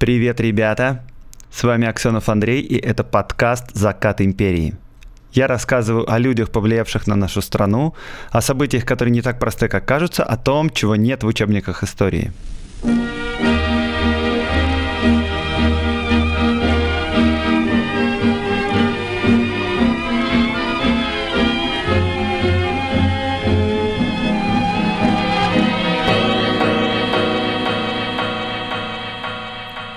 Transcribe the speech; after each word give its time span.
Привет, 0.00 0.40
ребята! 0.40 1.02
С 1.52 1.62
вами 1.62 1.86
Аксенов 1.86 2.30
Андрей, 2.30 2.62
и 2.62 2.78
это 2.78 3.04
подкаст 3.04 3.66
«Закат 3.74 4.22
империи». 4.22 4.74
Я 5.34 5.46
рассказываю 5.46 6.10
о 6.10 6.16
людях, 6.16 6.50
повлиявших 6.50 7.06
на 7.06 7.16
нашу 7.16 7.42
страну, 7.42 7.94
о 8.30 8.40
событиях, 8.40 8.86
которые 8.86 9.12
не 9.12 9.20
так 9.20 9.38
просты, 9.38 9.68
как 9.68 9.84
кажутся, 9.84 10.24
о 10.24 10.38
том, 10.38 10.70
чего 10.70 10.96
нет 10.96 11.22
в 11.22 11.26
учебниках 11.26 11.82
истории. 11.82 12.32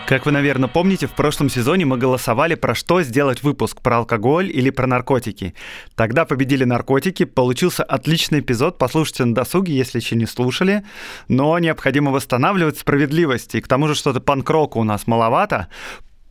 Как 0.05 0.25
вы, 0.25 0.33
наверное, 0.33 0.67
помните, 0.67 1.07
в 1.07 1.13
прошлом 1.13 1.49
сезоне 1.49 1.85
мы 1.85 1.97
голосовали, 1.97 2.55
про 2.55 2.75
что 2.75 3.01
сделать 3.01 3.41
выпуск, 3.41 3.81
про 3.81 3.97
алкоголь 3.97 4.51
или 4.51 4.69
про 4.69 4.85
наркотики. 4.85 5.55
Тогда 5.95 6.25
победили 6.25 6.65
наркотики, 6.65 7.23
получился 7.23 7.83
отличный 7.83 8.41
эпизод, 8.41 8.77
послушайте 8.77 9.23
на 9.23 9.33
досуге, 9.33 9.73
если 9.73 9.99
еще 9.99 10.17
не 10.17 10.25
слушали, 10.25 10.83
но 11.29 11.57
необходимо 11.57 12.11
восстанавливать 12.11 12.77
справедливость, 12.77 13.55
и 13.55 13.61
к 13.61 13.67
тому 13.67 13.87
же 13.87 13.95
что-то 13.95 14.19
панк-рока 14.19 14.77
у 14.77 14.83
нас 14.83 15.07
маловато, 15.07 15.69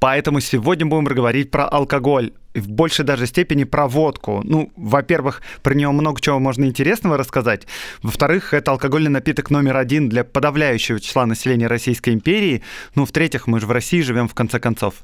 Поэтому 0.03 0.41
сегодня 0.41 0.85
будем 0.85 1.05
говорить 1.05 1.53
про 1.53 1.69
алкоголь, 1.69 2.33
в 2.55 2.69
большей 2.69 3.05
даже 3.05 3.25
степени 3.29 3.63
про 3.63 3.87
водку. 3.87 4.41
Ну, 4.43 4.73
во-первых, 4.75 5.43
про 5.63 5.75
него 5.75 5.93
много 5.93 6.21
чего 6.21 6.41
можно 6.41 6.65
интересного 6.65 7.17
рассказать. 7.17 7.69
Во-вторых, 8.03 8.53
это 8.53 8.73
алкогольный 8.73 9.13
напиток 9.13 9.49
номер 9.51 9.77
один 9.77 10.09
для 10.09 10.25
подавляющего 10.25 10.99
числа 10.99 11.25
населения 11.25 11.69
Российской 11.69 12.15
империи. 12.15 12.65
Ну, 12.97 13.05
в-третьих, 13.05 13.47
мы 13.47 13.61
же 13.61 13.69
в 13.69 13.71
России 13.71 14.01
живем 14.01 14.27
в 14.27 14.35
конце 14.35 14.59
концов. 14.59 14.95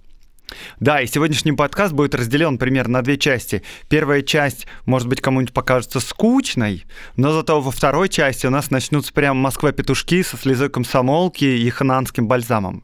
Да, 0.80 1.00
и 1.00 1.06
сегодняшний 1.06 1.52
подкаст 1.52 1.92
будет 1.92 2.16
разделен 2.16 2.58
примерно 2.58 2.94
на 2.94 3.02
две 3.02 3.18
части. 3.18 3.62
Первая 3.88 4.22
часть, 4.22 4.66
может 4.84 5.06
быть, 5.06 5.20
кому-нибудь 5.20 5.54
покажется 5.54 6.00
скучной, 6.00 6.86
но 7.14 7.30
зато 7.30 7.60
во 7.60 7.70
второй 7.70 8.08
части 8.08 8.48
у 8.48 8.50
нас 8.50 8.72
начнутся 8.72 9.12
прям 9.12 9.36
Москва-петушки 9.36 10.24
со 10.24 10.36
слезой 10.36 10.70
комсомолки 10.70 11.44
и 11.44 11.70
хананским 11.70 12.26
бальзамом. 12.26 12.82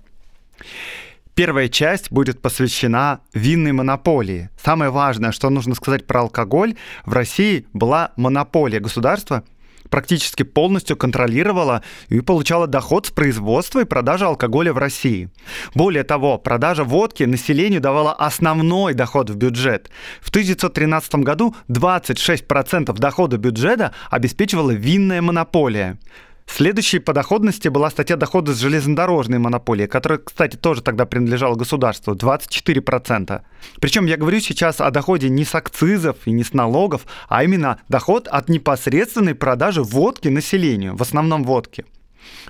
Первая 1.34 1.68
часть 1.68 2.12
будет 2.12 2.40
посвящена 2.40 3.20
винной 3.32 3.72
монополии. 3.72 4.50
Самое 4.62 4.92
важное, 4.92 5.32
что 5.32 5.50
нужно 5.50 5.74
сказать 5.74 6.06
про 6.06 6.20
алкоголь, 6.20 6.76
в 7.04 7.12
России 7.12 7.66
была 7.72 8.12
монополия 8.14 8.78
государства, 8.78 9.42
практически 9.90 10.44
полностью 10.44 10.96
контролировала 10.96 11.82
и 12.08 12.20
получала 12.20 12.68
доход 12.68 13.06
с 13.06 13.10
производства 13.10 13.80
и 13.80 13.84
продажи 13.84 14.24
алкоголя 14.24 14.72
в 14.72 14.78
России. 14.78 15.28
Более 15.74 16.04
того, 16.04 16.38
продажа 16.38 16.84
водки 16.84 17.24
населению 17.24 17.80
давала 17.80 18.12
основной 18.12 18.94
доход 18.94 19.28
в 19.28 19.34
бюджет. 19.34 19.90
В 20.20 20.28
1913 20.28 21.16
году 21.16 21.56
26% 21.68 22.96
дохода 22.96 23.38
бюджета 23.38 23.92
обеспечивала 24.08 24.70
винная 24.70 25.20
монополия. 25.20 25.98
Следующей 26.46 26.98
по 27.00 27.12
доходности 27.12 27.68
была 27.68 27.90
статья 27.90 28.16
дохода 28.16 28.52
с 28.52 28.58
железнодорожной 28.58 29.38
монополии, 29.38 29.86
которая, 29.86 30.18
кстати, 30.18 30.56
тоже 30.56 30.82
тогда 30.82 31.04
принадлежала 31.04 31.56
государству, 31.56 32.14
24%. 32.14 33.42
Причем 33.80 34.06
я 34.06 34.16
говорю 34.16 34.40
сейчас 34.40 34.80
о 34.80 34.90
доходе 34.90 35.28
не 35.28 35.44
с 35.44 35.54
акцизов 35.54 36.16
и 36.26 36.30
не 36.32 36.44
с 36.44 36.52
налогов, 36.52 37.06
а 37.28 37.42
именно 37.42 37.80
доход 37.88 38.28
от 38.28 38.48
непосредственной 38.48 39.34
продажи 39.34 39.82
водки 39.82 40.28
населению, 40.28 40.96
в 40.96 41.02
основном 41.02 41.44
водки. 41.44 41.84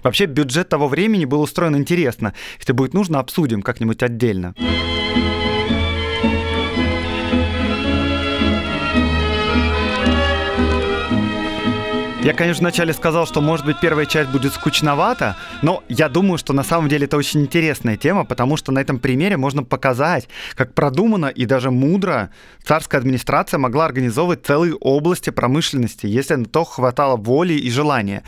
Вообще 0.02 0.26
бюджет 0.26 0.68
того 0.68 0.88
времени 0.88 1.24
был 1.24 1.40
устроен 1.40 1.76
интересно. 1.76 2.34
Если 2.58 2.72
будет 2.72 2.94
нужно, 2.94 3.20
обсудим 3.20 3.62
как-нибудь 3.62 4.02
отдельно. 4.02 4.54
Я, 12.24 12.32
конечно, 12.32 12.62
вначале 12.62 12.94
сказал, 12.94 13.26
что, 13.26 13.42
может 13.42 13.66
быть, 13.66 13.80
первая 13.80 14.06
часть 14.06 14.30
будет 14.30 14.54
скучновата, 14.54 15.36
но 15.60 15.84
я 15.90 16.08
думаю, 16.08 16.38
что 16.38 16.54
на 16.54 16.64
самом 16.64 16.88
деле 16.88 17.04
это 17.04 17.18
очень 17.18 17.42
интересная 17.42 17.98
тема, 17.98 18.24
потому 18.24 18.56
что 18.56 18.72
на 18.72 18.78
этом 18.78 18.98
примере 18.98 19.36
можно 19.36 19.62
показать, 19.62 20.26
как 20.54 20.72
продуманно 20.72 21.26
и 21.26 21.44
даже 21.44 21.70
мудро 21.70 22.30
царская 22.64 23.02
администрация 23.02 23.58
могла 23.58 23.84
организовывать 23.84 24.46
целые 24.46 24.74
области 24.74 25.28
промышленности, 25.28 26.06
если 26.06 26.36
на 26.36 26.46
то 26.46 26.64
хватало 26.64 27.18
воли 27.18 27.52
и 27.52 27.70
желания. 27.70 28.22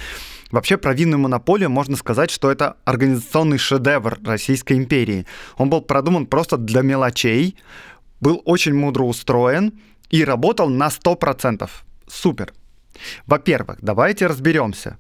Вообще 0.51 0.77
про 0.77 0.93
винную 0.93 1.21
монополию 1.21 1.71
можно 1.71 1.97
сказать, 1.97 2.31
что 2.31 2.53
это 2.53 2.77
организационный 2.85 3.57
шедевр 3.57 4.19
Российской 4.23 4.75
империи. 4.75 5.25
Он 5.57 5.71
был 5.71 5.81
продуман 5.81 6.27
просто 6.27 6.59
для 6.59 6.83
мелочей, 6.83 7.57
был 8.21 8.43
очень 8.45 8.75
мудро 8.75 9.05
устроен 9.05 9.73
и 10.11 10.23
работал 10.23 10.69
на 10.69 10.89
100%. 10.89 11.67
Супер. 12.09 12.53
Во-первых, 13.27 13.79
давайте 13.81 14.27
разберемся 14.27 14.99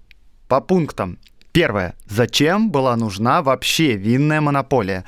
по 0.48 0.60
пунктам. 0.60 1.18
Первое. 1.52 1.94
Зачем 2.06 2.70
была 2.70 2.96
нужна 2.96 3.42
вообще 3.42 3.96
винная 3.96 4.40
монополия? 4.40 5.04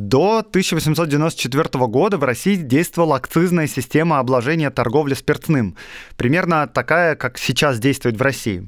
До 0.00 0.38
1894 0.38 1.86
года 1.86 2.16
в 2.16 2.24
России 2.24 2.56
действовала 2.56 3.16
акцизная 3.16 3.66
система 3.66 4.18
обложения 4.18 4.70
торговли 4.70 5.12
спиртным, 5.12 5.76
примерно 6.16 6.66
такая, 6.66 7.16
как 7.16 7.36
сейчас 7.36 7.78
действует 7.78 8.16
в 8.16 8.22
России. 8.22 8.66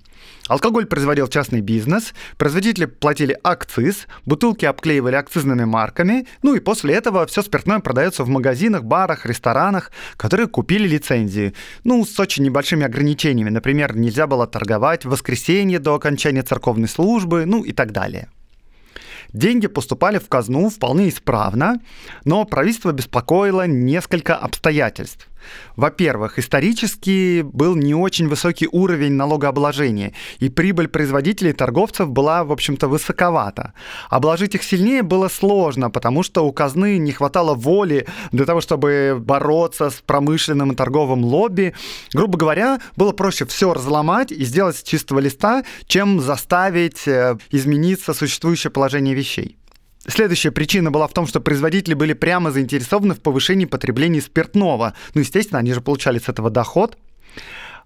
Алкоголь 0.49 0.85
производил 0.85 1.29
частный 1.29 1.63
бизнес, 1.63 2.13
производители 2.37 2.85
платили 2.85 3.35
акциз, 3.43 4.09
бутылки 4.27 4.67
обклеивали 4.67 5.15
акцизными 5.15 5.65
марками, 5.65 6.27
ну 6.43 6.55
и 6.55 6.61
после 6.61 6.93
этого 6.97 7.25
все 7.25 7.41
спиртное 7.41 7.81
продается 7.81 8.25
в 8.25 8.29
магазинах, 8.29 8.85
барах, 8.85 9.25
ресторанах, 9.25 9.91
которые 10.19 10.49
купили 10.49 10.87
лицензии. 10.87 11.55
Ну, 11.83 12.05
с 12.05 12.21
очень 12.21 12.45
небольшими 12.45 12.85
ограничениями. 12.85 13.49
Например, 13.49 13.97
нельзя 13.97 14.27
было 14.27 14.47
торговать 14.47 15.07
в 15.07 15.09
воскресенье 15.09 15.79
до 15.79 15.95
окончания 15.95 16.43
церковной 16.43 16.89
службы, 16.89 17.47
ну 17.47 17.65
и 17.65 17.73
так 17.73 17.93
далее. 17.93 18.29
Деньги 19.33 19.67
поступали 19.67 20.19
в 20.19 20.29
казну 20.29 20.69
вполне 20.69 21.09
исправно, 21.09 21.81
но 22.25 22.45
правительство 22.45 22.93
беспокоило 22.93 23.67
несколько 23.67 24.37
обстоятельств. 24.37 25.29
Во-первых, 25.77 26.39
исторически 26.39 27.43
был 27.43 27.75
не 27.75 27.95
очень 27.95 28.29
высокий 28.29 28.69
уровень 28.71 29.13
налогообложения, 29.13 30.13
и 30.39 30.49
прибыль 30.49 30.89
производителей 30.89 31.51
и 31.51 31.55
торговцев 31.55 32.11
была, 32.11 32.45
в 32.45 32.53
общем-то, 32.53 32.89
высоковата. 32.89 33.73
Обложить 34.11 34.55
их 34.55 34.63
сильнее 34.63 35.03
было 35.03 35.29
сложно, 35.29 35.91
потому 35.91 36.23
что 36.23 36.47
у 36.47 36.53
казны 36.53 36.99
не 36.99 37.13
хватало 37.13 37.55
воли 37.55 38.07
для 38.33 38.45
того, 38.45 38.61
чтобы 38.61 39.17
бороться 39.19 39.91
с 39.91 39.95
промышленным 40.07 40.73
и 40.73 40.77
торговым 40.77 41.25
лобби. 41.25 41.75
Грубо 42.13 42.39
говоря, 42.39 42.81
было 42.97 43.13
проще 43.13 43.45
все 43.47 43.73
разломать 43.73 44.33
и 44.33 44.45
сделать 44.45 44.77
с 44.77 44.83
чистого 44.83 45.21
листа, 45.21 45.65
чем 45.87 46.21
заставить 46.21 47.07
э, 47.09 47.37
измениться 47.51 48.15
существующее 48.15 48.71
положение 48.71 49.15
вещей. 49.15 49.57
Следующая 50.07 50.51
причина 50.51 50.91
была 50.91 51.07
в 51.07 51.13
том, 51.13 51.27
что 51.27 51.41
производители 51.41 51.95
были 51.95 52.13
прямо 52.13 52.51
заинтересованы 52.51 53.15
в 53.15 53.21
повышении 53.21 53.67
потребления 53.67 54.21
спиртного. 54.21 54.95
Ну, 55.15 55.21
естественно, 55.21 55.61
они 55.61 55.73
же 55.73 55.81
получали 55.81 56.19
с 56.19 56.29
этого 56.29 56.51
доход. 56.51 56.99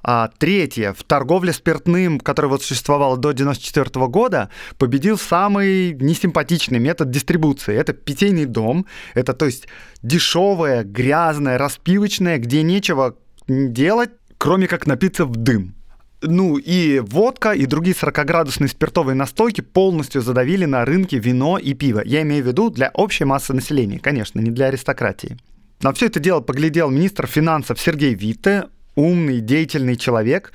А 0.02 0.30
третье, 0.38 0.92
в 0.92 1.02
торговле 1.02 1.52
спиртным, 1.52 2.20
который 2.20 2.46
вот 2.46 2.62
существовал 2.62 3.16
до 3.16 3.30
1994 3.30 4.06
года, 4.06 4.50
победил 4.78 5.18
самый 5.18 5.94
несимпатичный 5.94 6.78
метод 6.78 7.10
дистрибуции. 7.10 7.74
Это 7.74 7.92
питейный 7.92 8.44
дом, 8.44 8.86
это 9.14 9.32
то 9.32 9.46
есть 9.46 9.66
дешевое, 10.02 10.84
грязное, 10.84 11.58
распивочное, 11.58 12.38
где 12.38 12.62
нечего 12.62 13.16
делать, 13.48 14.10
кроме 14.38 14.68
как 14.68 14.86
напиться 14.86 15.24
в 15.24 15.34
дым. 15.36 15.74
Ну 16.22 16.56
и 16.56 17.00
водка 17.00 17.52
и 17.52 17.66
другие 17.66 17.94
40-градусные 17.94 18.68
спиртовые 18.68 19.14
настойки 19.14 19.60
полностью 19.60 20.22
задавили 20.22 20.64
на 20.64 20.84
рынке 20.84 21.18
вино 21.18 21.58
и 21.58 21.74
пиво. 21.74 22.02
Я 22.04 22.22
имею 22.22 22.42
в 22.42 22.46
виду 22.46 22.70
для 22.70 22.90
общей 22.94 23.24
массы 23.24 23.52
населения, 23.52 23.98
конечно, 23.98 24.40
не 24.40 24.50
для 24.50 24.66
аристократии. 24.66 25.36
На 25.82 25.92
все 25.92 26.06
это 26.06 26.18
дело 26.18 26.40
поглядел 26.40 26.90
министр 26.90 27.26
финансов 27.26 27.78
Сергей 27.78 28.14
Витте, 28.14 28.64
умный, 28.94 29.40
деятельный 29.40 29.96
человек, 29.96 30.52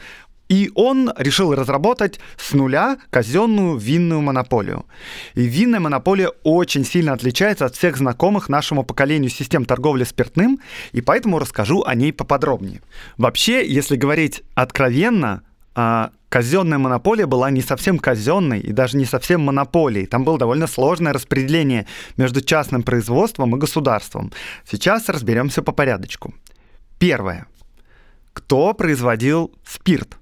и 0.50 0.70
он 0.76 1.14
решил 1.18 1.54
разработать 1.54 2.20
с 2.38 2.52
нуля 2.54 2.98
казенную 3.10 3.78
винную 3.78 4.20
монополию. 4.20 4.86
И 5.36 5.44
винная 5.44 5.80
монополия 5.80 6.30
очень 6.44 6.84
сильно 6.84 7.14
отличается 7.14 7.66
от 7.66 7.76
всех 7.76 7.96
знакомых 7.96 8.50
нашему 8.50 8.84
поколению 8.84 9.30
систем 9.30 9.64
торговли 9.64 10.04
спиртным, 10.04 10.60
и 10.92 11.00
поэтому 11.00 11.40
расскажу 11.40 11.84
о 11.84 11.96
ней 11.96 12.12
поподробнее. 12.12 12.82
Вообще, 13.16 13.66
если 13.66 13.96
говорить 13.96 14.42
откровенно, 14.56 15.44
а 15.76 16.12
казенная 16.30 16.78
монополия 16.78 17.26
была 17.26 17.50
не 17.50 17.62
совсем 17.62 18.00
казенной 18.00 18.60
и 18.60 18.72
даже 18.72 18.98
не 18.98 19.06
совсем 19.06 19.42
монополией. 19.42 20.06
Там 20.06 20.24
было 20.24 20.38
довольно 20.38 20.68
сложное 20.68 21.14
распределение 21.14 21.88
между 22.18 22.42
частным 22.42 22.84
производством 22.84 23.56
и 23.56 23.60
государством. 23.60 24.32
Сейчас 24.70 25.10
разберемся 25.10 25.62
по 25.62 25.72
порядочку. 25.72 26.34
Первое. 27.00 27.48
Кто 28.34 28.74
производил 28.74 29.52
спирт? 29.66 30.21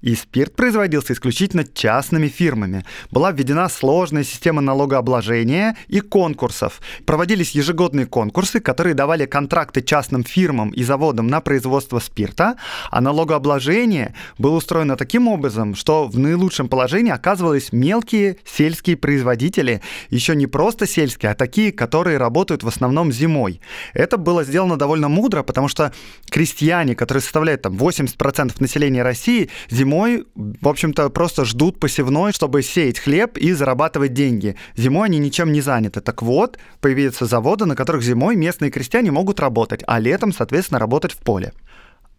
И 0.00 0.14
спирт 0.14 0.54
производился 0.54 1.12
исключительно 1.12 1.64
частными 1.64 2.28
фирмами. 2.28 2.84
Была 3.10 3.32
введена 3.32 3.68
сложная 3.68 4.22
система 4.22 4.60
налогообложения 4.60 5.76
и 5.88 5.98
конкурсов. 6.00 6.80
Проводились 7.04 7.50
ежегодные 7.50 8.06
конкурсы, 8.06 8.60
которые 8.60 8.94
давали 8.94 9.26
контракты 9.26 9.82
частным 9.82 10.22
фирмам 10.22 10.70
и 10.70 10.84
заводам 10.84 11.26
на 11.26 11.40
производство 11.40 11.98
спирта, 11.98 12.56
а 12.92 13.00
налогообложение 13.00 14.14
было 14.38 14.56
устроено 14.56 14.96
таким 14.96 15.26
образом, 15.26 15.74
что 15.74 16.06
в 16.06 16.16
наилучшем 16.16 16.68
положении 16.68 17.10
оказывались 17.10 17.72
мелкие 17.72 18.36
сельские 18.44 18.96
производители, 18.96 19.82
еще 20.10 20.36
не 20.36 20.46
просто 20.46 20.86
сельские, 20.86 21.32
а 21.32 21.34
такие, 21.34 21.72
которые 21.72 22.18
работают 22.18 22.62
в 22.62 22.68
основном 22.68 23.10
зимой. 23.10 23.60
Это 23.94 24.16
было 24.16 24.44
сделано 24.44 24.76
довольно 24.76 25.08
мудро, 25.08 25.42
потому 25.42 25.66
что 25.66 25.92
крестьяне, 26.30 26.94
которые 26.94 27.22
составляют 27.22 27.62
там 27.62 27.74
80% 27.74 28.54
населения 28.60 29.02
России, 29.02 29.50
зимой 29.68 29.87
зимой, 29.88 30.26
в 30.34 30.68
общем-то, 30.68 31.08
просто 31.08 31.44
ждут 31.44 31.80
посевной, 31.80 32.32
чтобы 32.32 32.62
сеять 32.62 32.98
хлеб 32.98 33.38
и 33.38 33.52
зарабатывать 33.52 34.12
деньги. 34.12 34.54
Зимой 34.76 35.08
они 35.08 35.18
ничем 35.18 35.50
не 35.50 35.62
заняты. 35.62 36.00
Так 36.00 36.22
вот, 36.22 36.58
появятся 36.80 37.24
заводы, 37.24 37.64
на 37.64 37.74
которых 37.74 38.02
зимой 38.02 38.36
местные 38.36 38.70
крестьяне 38.70 39.10
могут 39.10 39.40
работать, 39.40 39.82
а 39.86 39.98
летом, 39.98 40.32
соответственно, 40.32 40.78
работать 40.78 41.12
в 41.12 41.18
поле. 41.18 41.52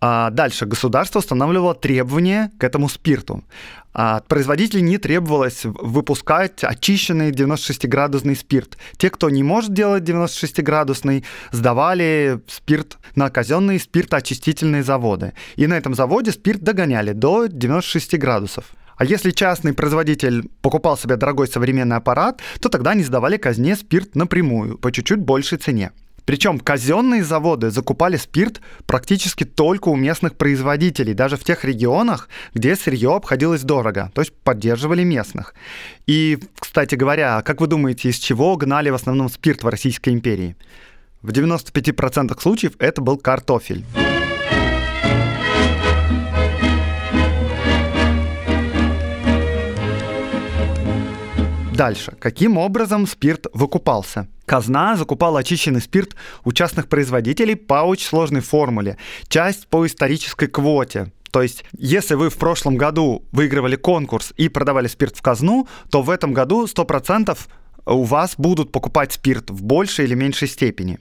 А 0.02 0.30
дальше 0.30 0.66
государство 0.66 1.20
устанавливало 1.20 1.76
требования 1.76 2.52
к 2.58 2.64
этому 2.64 2.88
спирту. 2.88 3.44
А 3.94 4.18
от 4.18 4.28
производителей 4.28 4.82
не 4.82 4.98
требовалось 4.98 5.62
выпускать 5.64 6.64
очищенный 6.64 7.32
96-градусный 7.32 8.36
спирт. 8.36 8.78
Те, 8.98 9.10
кто 9.10 9.30
не 9.30 9.44
может 9.44 9.74
делать 9.74 10.04
96-градусный, 10.04 11.26
сдавали 11.52 12.40
спирт 12.48 12.98
на 13.16 13.30
казенные 13.30 13.80
спиртоочистительные 13.80 14.84
заводы. 14.84 15.34
И 15.58 15.68
на 15.68 15.74
этом 15.74 15.96
заводе 15.96 16.32
спирт 16.32 16.62
догоняли 16.62 17.12
до 17.12 17.48
96 17.48 18.18
градусов. 18.18 18.66
А 18.96 19.06
если 19.06 19.32
частный 19.32 19.74
производитель 19.74 20.50
покупал 20.62 20.98
себе 20.98 21.16
дорогой 21.16 21.48
современный 21.48 21.96
аппарат, 21.96 22.42
то 22.62 22.70
тогда 22.70 22.92
они 22.92 23.04
сдавали 23.04 23.38
казне 23.38 23.76
спирт 23.76 24.16
напрямую 24.16 24.78
по 24.78 24.92
чуть-чуть 24.92 25.20
большей 25.20 25.58
цене. 25.58 25.92
Причем 26.30 26.60
казенные 26.60 27.24
заводы 27.24 27.72
закупали 27.72 28.16
спирт 28.16 28.62
практически 28.86 29.46
только 29.46 29.90
у 29.90 29.96
местных 29.96 30.36
производителей, 30.36 31.16
даже 31.16 31.38
в 31.38 31.44
тех 31.44 31.66
регионах, 31.66 32.30
где 32.54 32.76
сырье 32.76 33.16
обходилось 33.16 33.64
дорого, 33.64 34.12
то 34.14 34.22
есть 34.22 34.32
поддерживали 34.44 35.04
местных. 35.04 35.56
И, 36.06 36.38
кстати 36.60 36.94
говоря, 36.94 37.42
как 37.42 37.62
вы 37.62 37.66
думаете, 37.66 38.10
из 38.10 38.20
чего 38.20 38.56
гнали 38.58 38.92
в 38.92 38.94
основном 38.94 39.28
спирт 39.30 39.64
в 39.64 39.68
Российской 39.70 40.10
империи? 40.10 40.56
В 41.24 41.32
95% 41.32 42.40
случаев 42.40 42.74
это 42.78 43.02
был 43.02 43.18
картофель. 43.18 43.84
Дальше. 51.80 52.12
Каким 52.20 52.58
образом 52.58 53.08
спирт 53.08 53.48
выкупался? 53.54 54.28
Казна 54.46 54.98
закупала 54.98 55.40
очищенный 55.40 55.80
спирт 55.80 56.14
у 56.44 56.52
частных 56.52 56.90
производителей 56.90 57.56
по 57.56 57.86
очень 57.86 58.06
сложной 58.06 58.42
формуле. 58.42 58.98
Часть 59.30 59.66
по 59.70 59.88
исторической 59.88 60.48
квоте. 60.48 61.14
То 61.32 61.42
есть, 61.42 61.64
если 61.72 62.16
вы 62.16 62.30
в 62.30 62.36
прошлом 62.36 62.76
году 62.76 63.24
выигрывали 63.32 63.78
конкурс 63.78 64.34
и 64.36 64.50
продавали 64.50 64.88
спирт 64.88 65.16
в 65.16 65.22
казну, 65.22 65.70
то 65.90 66.02
в 66.02 66.10
этом 66.10 66.34
году 66.34 66.66
100% 66.66 67.38
у 67.86 68.04
вас 68.04 68.34
будут 68.38 68.74
покупать 68.74 69.14
спирт 69.14 69.50
в 69.50 69.64
большей 69.64 70.04
или 70.04 70.16
меньшей 70.16 70.50
степени. 70.50 71.00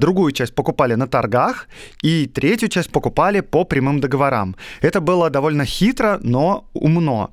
Другую 0.00 0.32
часть 0.32 0.52
покупали 0.52 0.94
на 0.94 1.06
торгах, 1.06 1.68
и 2.02 2.26
третью 2.26 2.68
часть 2.68 2.90
покупали 2.90 3.38
по 3.38 3.62
прямым 3.62 4.00
договорам. 4.00 4.56
Это 4.80 5.00
было 5.00 5.30
довольно 5.30 5.64
хитро, 5.64 6.18
но 6.22 6.68
умно. 6.74 7.30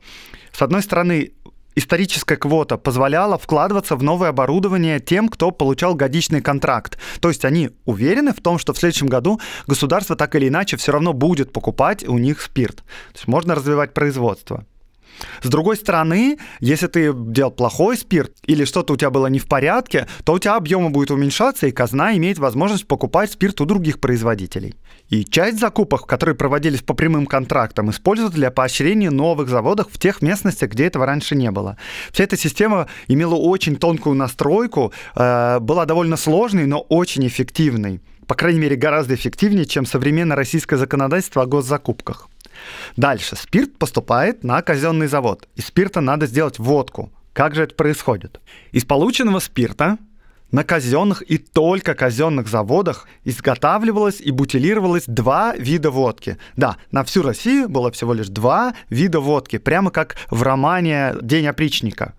С 0.51 0.61
одной 0.61 0.83
стороны, 0.83 1.31
историческая 1.75 2.37
квота 2.37 2.77
позволяла 2.77 3.37
вкладываться 3.37 3.95
в 3.95 4.03
новое 4.03 4.29
оборудование 4.29 4.99
тем, 4.99 5.29
кто 5.29 5.51
получал 5.51 5.95
годичный 5.95 6.41
контракт. 6.41 6.97
То 7.19 7.29
есть 7.29 7.45
они 7.45 7.71
уверены 7.85 8.33
в 8.33 8.41
том, 8.41 8.57
что 8.57 8.73
в 8.73 8.77
следующем 8.77 9.07
году 9.07 9.39
государство 9.67 10.15
так 10.15 10.35
или 10.35 10.47
иначе 10.47 10.77
все 10.77 10.91
равно 10.91 11.13
будет 11.13 11.51
покупать 11.51 12.07
у 12.07 12.17
них 12.17 12.41
спирт. 12.41 12.77
То 12.77 13.15
есть 13.15 13.27
можно 13.27 13.55
развивать 13.55 13.93
производство. 13.93 14.65
С 15.41 15.49
другой 15.49 15.77
стороны, 15.77 16.37
если 16.59 16.87
ты 16.87 17.13
делал 17.13 17.51
плохой 17.51 17.97
спирт 17.97 18.33
или 18.45 18.65
что-то 18.65 18.93
у 18.93 18.97
тебя 18.97 19.09
было 19.09 19.27
не 19.27 19.39
в 19.39 19.47
порядке, 19.47 20.07
то 20.23 20.33
у 20.33 20.39
тебя 20.39 20.55
объемы 20.55 20.89
будет 20.89 21.11
уменьшаться, 21.11 21.67
и 21.67 21.71
казна 21.71 22.15
имеет 22.17 22.37
возможность 22.37 22.87
покупать 22.87 23.31
спирт 23.31 23.61
у 23.61 23.65
других 23.65 23.99
производителей. 23.99 24.75
И 25.09 25.23
часть 25.23 25.59
закупок, 25.59 26.07
которые 26.07 26.35
проводились 26.35 26.81
по 26.81 26.93
прямым 26.93 27.25
контрактам, 27.25 27.89
используют 27.91 28.33
для 28.33 28.51
поощрения 28.51 29.11
новых 29.11 29.49
заводов 29.49 29.87
в 29.91 29.99
тех 29.99 30.21
местностях, 30.21 30.71
где 30.71 30.85
этого 30.85 31.05
раньше 31.05 31.35
не 31.35 31.51
было. 31.51 31.77
Вся 32.11 32.23
эта 32.23 32.37
система 32.37 32.87
имела 33.07 33.35
очень 33.35 33.75
тонкую 33.75 34.15
настройку, 34.15 34.93
э, 35.15 35.59
была 35.59 35.85
довольно 35.85 36.17
сложной, 36.17 36.65
но 36.65 36.79
очень 36.79 37.27
эффективной. 37.27 38.01
По 38.27 38.33
крайней 38.33 38.59
мере, 38.59 38.75
гораздо 38.75 39.13
эффективнее, 39.13 39.65
чем 39.65 39.85
современное 39.85 40.35
российское 40.35 40.77
законодательство 40.77 41.43
о 41.43 41.45
госзакупках. 41.45 42.27
Дальше. 42.97 43.35
Спирт 43.35 43.77
поступает 43.77 44.43
на 44.43 44.61
казенный 44.61 45.07
завод. 45.07 45.47
Из 45.55 45.65
спирта 45.65 46.01
надо 46.01 46.25
сделать 46.27 46.59
водку. 46.59 47.11
Как 47.33 47.55
же 47.55 47.63
это 47.63 47.75
происходит? 47.75 48.39
Из 48.71 48.85
полученного 48.85 49.39
спирта 49.39 49.97
на 50.51 50.63
казенных 50.63 51.21
и 51.21 51.37
только 51.37 51.93
казенных 51.95 52.47
заводах 52.47 53.07
изготавливалось 53.25 54.21
и 54.21 54.31
бутилировалось 54.31 55.03
два 55.05 55.53
вида 55.55 55.91
водки. 55.91 56.37
Да, 56.55 56.77
на 56.91 57.03
всю 57.03 57.23
Россию 57.23 57.67
было 57.67 57.91
всего 57.91 58.13
лишь 58.13 58.29
два 58.29 58.73
вида 58.89 59.19
водки, 59.19 59.57
прямо 59.57 59.91
как 59.91 60.15
в 60.29 60.43
романе 60.43 61.15
«День 61.21 61.47
опричника». 61.47 62.13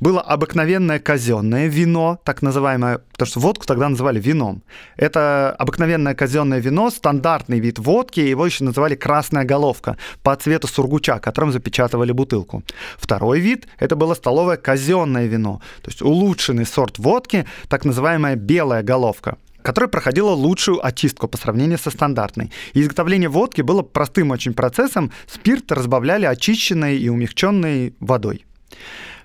Было 0.00 0.20
обыкновенное 0.20 0.98
казенное 0.98 1.68
вино, 1.68 2.20
так 2.24 2.42
называемое, 2.42 3.00
потому 3.16 3.30
что 3.30 3.40
водку 3.40 3.64
тогда 3.64 3.88
называли 3.88 4.20
вином. 4.20 4.62
Это 4.96 5.56
обыкновенное 5.58 6.14
казенное 6.14 6.60
вино, 6.60 6.90
стандартный 6.90 7.60
вид 7.60 7.78
водки, 7.78 8.20
его 8.20 8.44
еще 8.44 8.64
называли 8.64 8.94
красная 8.94 9.44
головка 9.44 9.96
по 10.22 10.36
цвету 10.36 10.68
сургуча, 10.68 11.18
которым 11.18 11.50
запечатывали 11.50 12.12
бутылку. 12.12 12.62
Второй 12.98 13.40
вид— 13.40 13.66
это 13.78 13.96
было 13.96 14.12
столовое 14.14 14.58
казенное 14.58 15.26
вино, 15.26 15.62
то 15.82 15.90
есть 15.90 16.02
улучшенный 16.02 16.66
сорт 16.66 16.98
водки, 16.98 17.46
так 17.68 17.86
называемая 17.86 18.36
белая 18.36 18.82
головка 18.82 19.38
которая 19.62 19.90
проходила 19.90 20.30
лучшую 20.30 20.86
очистку 20.86 21.26
по 21.26 21.36
сравнению 21.36 21.76
со 21.76 21.90
стандартной. 21.90 22.52
И 22.72 22.80
изготовление 22.80 23.28
водки 23.28 23.62
было 23.62 23.82
простым 23.82 24.30
очень 24.30 24.54
процессом. 24.54 25.10
Спирт 25.26 25.72
разбавляли 25.72 26.24
очищенной 26.24 26.96
и 26.98 27.08
умягченной 27.08 27.96
водой. 27.98 28.46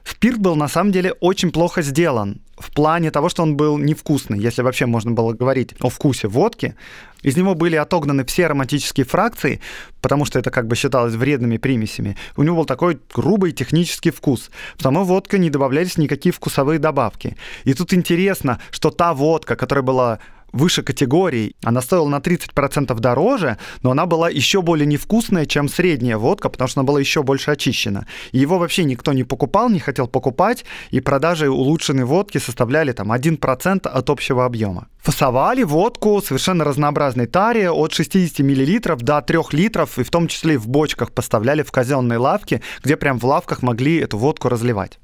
Спирт 0.04 0.40
был 0.40 0.56
на 0.56 0.68
самом 0.68 0.92
деле 0.92 1.14
очень 1.14 1.52
плохо 1.52 1.82
сделан 1.82 2.42
в 2.58 2.72
плане 2.72 3.12
того, 3.12 3.30
что 3.30 3.44
он 3.44 3.58
был 3.58 3.78
невкусный, 3.78 4.40
если 4.40 4.62
вообще 4.62 4.86
можно 4.86 5.12
было 5.12 5.34
говорить 5.34 5.74
о 5.82 5.90
вкусе 5.90 6.28
водки. 6.28 6.76
Из 7.24 7.38
него 7.38 7.54
были 7.54 7.76
отогнаны 7.76 8.26
все 8.26 8.46
ароматические 8.46 9.06
фракции, 9.06 9.62
потому 10.02 10.26
что 10.26 10.40
это 10.40 10.50
как 10.50 10.68
бы 10.68 10.76
считалось 10.76 11.14
вредными 11.14 11.58
примесями. 11.58 12.18
У 12.36 12.44
него 12.44 12.58
был 12.58 12.66
такой 12.66 13.00
грубый 13.14 13.52
технический 13.52 14.12
вкус. 14.12 14.50
В 14.76 14.82
самой 14.82 15.04
водке 15.04 15.38
не 15.38 15.50
добавлялись 15.50 15.98
никакие 15.98 16.34
вкусовые 16.34 16.80
добавки. 16.80 17.38
И 17.64 17.74
тут 17.74 17.94
интересно, 17.94 18.60
что 18.72 18.90
та 18.90 19.14
водка, 19.14 19.56
которая 19.56 19.84
была 19.84 20.20
выше 20.52 20.84
категорий. 20.84 21.56
Она 21.64 21.82
стоила 21.82 22.08
на 22.08 22.18
30% 22.18 22.94
дороже, 23.00 23.58
но 23.84 23.92
она 23.92 24.06
была 24.06 24.30
еще 24.30 24.62
более 24.62 24.86
невкусная, 24.86 25.46
чем 25.46 25.70
средняя 25.70 26.18
водка, 26.18 26.50
потому 26.50 26.68
что 26.68 26.80
она 26.80 26.88
была 26.88 27.00
еще 27.00 27.24
больше 27.24 27.52
очищена. 27.52 28.08
И 28.32 28.40
его 28.40 28.58
вообще 28.58 28.84
никто 28.84 29.14
не 29.14 29.24
покупал, 29.24 29.70
не 29.70 29.80
хотел 29.80 30.08
покупать, 30.08 30.66
и 30.90 31.00
продажи 31.00 31.50
улучшенной 31.50 32.06
водки 32.06 32.38
составляли 32.38 32.92
там 32.92 33.12
1% 33.12 33.88
от 33.88 34.10
общего 34.10 34.46
объема. 34.46 34.88
Фасовали 35.00 35.64
водку 35.64 36.22
совершенно 36.22 36.64
разнообразной 36.64 37.26
таре 37.26 37.72
от 37.72 37.94
60 37.94 38.40
мл 38.40 38.98
до 38.98 39.22
3 39.22 39.38
литров, 39.52 39.98
и 39.98 40.04
в 40.04 40.12
том 40.12 40.28
числе 40.28 40.58
в 40.58 40.68
бочках 40.68 41.12
поставляли 41.12 41.64
в 41.64 41.72
казенные 41.72 42.20
лавки, 42.20 42.62
где 42.84 42.96
прям 42.96 43.18
в 43.18 43.26
лавках 43.26 43.62
могли 43.64 43.98
эту 43.98 44.18
водку 44.18 44.50
разливать. 44.50 45.00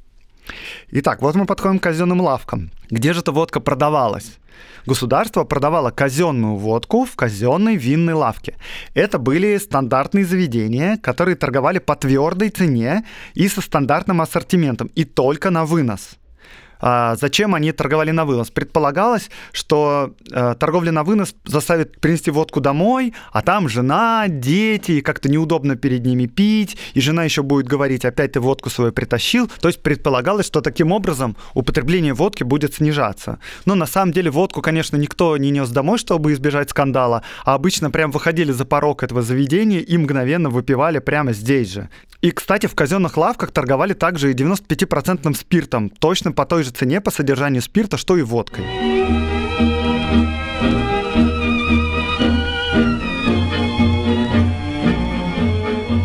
Итак, 0.92 1.22
вот 1.22 1.36
мы 1.36 1.46
подходим 1.46 1.80
к 1.80 1.84
казенным 1.84 2.22
лавкам. 2.22 2.72
Где 2.90 3.14
же 3.14 3.20
эта 3.20 3.32
водка 3.32 3.60
продавалась? 3.60 4.38
Государство 4.86 5.44
продавало 5.44 5.92
казенную 5.92 6.56
водку 6.56 7.06
в 7.06 7.16
казенной 7.16 7.76
винной 7.76 8.14
лавке. 8.14 8.56
Это 8.94 9.20
были 9.20 9.58
стандартные 9.58 10.26
заведения, 10.26 10.98
которые 10.98 11.36
торговали 11.36 11.80
по 11.80 11.96
твердой 11.96 12.50
цене 12.50 13.04
и 13.34 13.50
со 13.50 13.62
стандартным 13.62 14.22
ассортиментом, 14.22 14.90
и 14.96 15.04
только 15.04 15.50
на 15.52 15.66
вынос. 15.66 16.18
А 16.80 17.16
зачем 17.16 17.56
они 17.56 17.72
торговали 17.72 18.12
на 18.12 18.26
вынос? 18.26 18.52
Предполагалось, 18.52 19.30
что 19.52 20.14
э, 20.32 20.56
торговля 20.60 20.92
на 20.92 21.04
вынос 21.04 21.36
заставит 21.46 22.00
принести 22.00 22.32
водку 22.32 22.62
домой, 22.62 23.14
а 23.32 23.42
там 23.42 23.70
жена, 23.70 24.26
дети, 24.28 24.94
и 24.94 25.02
как-то 25.02 25.30
неудобно 25.30 25.76
перед 25.76 26.06
ними 26.06 26.26
пить, 26.26 26.78
и 26.94 27.02
жена 27.02 27.24
еще 27.24 27.44
будет 27.44 27.68
говорить, 27.68 28.06
опять 28.06 28.34
ты 28.34 28.40
водку 28.40 28.70
свою 28.70 28.92
притащил. 28.92 29.50
То 29.62 29.70
есть 29.70 29.82
предполагалось, 29.82 30.46
что 30.46 30.62
таким 30.62 30.92
образом 30.92 31.36
употребление 31.54 32.14
водки 32.14 32.44
будет 32.44 32.76
снижаться. 32.76 33.40
Но 33.66 33.76
на 33.76 33.86
самом 33.86 34.12
деле 34.12 34.32
водку, 34.32 34.62
конечно, 34.62 34.98
никто 34.98 35.38
не 35.38 35.52
нес 35.52 35.70
домой, 35.70 35.98
чтобы 35.98 36.34
избежать 36.34 36.70
скандала, 36.70 37.24
а 37.44 37.56
обычно 37.56 37.92
прям 37.92 38.12
выходили 38.12 38.52
за 38.52 38.66
порог 38.66 39.04
этого 39.04 39.22
заведения 39.22 39.80
и 39.80 39.98
мгновенно 39.98 40.50
выпивали 40.50 41.00
прямо 41.00 41.34
здесь 41.34 41.72
же. 41.72 41.90
И, 42.22 42.32
кстати, 42.32 42.66
в 42.66 42.74
казенных 42.74 43.16
лавках 43.16 43.52
торговали 43.52 43.94
также 43.94 44.32
и 44.32 44.34
95% 44.34 45.36
спиртом, 45.36 45.90
точно 45.90 46.32
по 46.32 46.46
той 46.46 46.64
же 46.64 46.67
цене 46.72 47.02
по 47.02 47.12
содержанию 47.12 47.62
спирта, 47.62 47.98
что 47.98 48.18
и 48.18 48.22
водкой. 48.22 48.66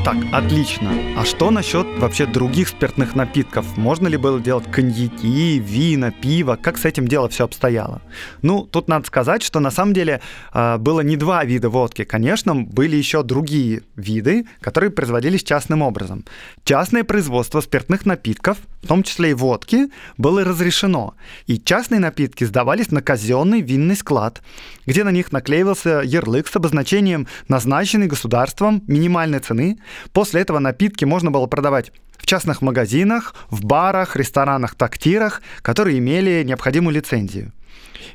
Так, 0.04 0.16
отлично. 0.32 0.90
А 1.16 1.24
что 1.24 1.52
насчет 1.52 1.86
вообще 1.98 2.26
других 2.26 2.66
спиртных 2.66 3.14
напитков? 3.14 3.76
Можно 3.76 4.08
ли 4.08 4.16
было 4.16 4.40
делать 4.40 4.68
коньяки, 4.68 5.60
вина, 5.60 6.10
пиво? 6.10 6.58
Как 6.60 6.76
с 6.76 6.84
этим 6.84 7.06
дело 7.06 7.28
все 7.28 7.44
обстояло? 7.44 8.02
Ну, 8.42 8.64
тут 8.64 8.88
надо 8.88 9.06
сказать, 9.06 9.44
что 9.44 9.60
на 9.60 9.70
самом 9.70 9.94
деле 9.94 10.20
а, 10.52 10.78
было 10.78 11.02
не 11.02 11.16
два 11.16 11.44
вида 11.44 11.68
водки. 11.68 12.02
Конечно, 12.02 12.56
были 12.56 12.96
еще 12.96 13.22
другие 13.22 13.82
виды, 13.94 14.44
которые 14.60 14.90
производились 14.90 15.44
частным 15.44 15.82
образом. 15.82 16.24
Частное 16.64 17.04
производство 17.04 17.60
спиртных 17.60 18.04
напитков, 18.04 18.58
в 18.82 18.88
том 18.88 19.04
числе 19.04 19.30
и 19.30 19.34
водки, 19.34 19.86
было 20.18 20.42
разрешено. 20.42 21.14
И 21.46 21.60
частные 21.60 22.00
напитки 22.00 22.42
сдавались 22.42 22.90
на 22.90 23.02
казенный 23.02 23.60
винный 23.60 23.94
склад, 23.94 24.42
где 24.84 25.04
на 25.04 25.12
них 25.12 25.30
наклеивался 25.30 26.00
ярлык 26.00 26.48
с 26.48 26.56
обозначением 26.56 27.28
назначенной 27.46 28.08
государством 28.08 28.82
минимальной 28.88 29.38
цены 29.38 29.78
После 30.12 30.40
этого 30.40 30.58
напитки 30.58 31.04
можно 31.04 31.30
было 31.30 31.46
продавать 31.46 31.92
в 32.18 32.26
частных 32.26 32.62
магазинах, 32.62 33.34
в 33.50 33.64
барах, 33.64 34.16
ресторанах, 34.16 34.74
тактирах, 34.74 35.42
которые 35.62 35.98
имели 35.98 36.42
необходимую 36.44 36.94
лицензию. 36.94 37.52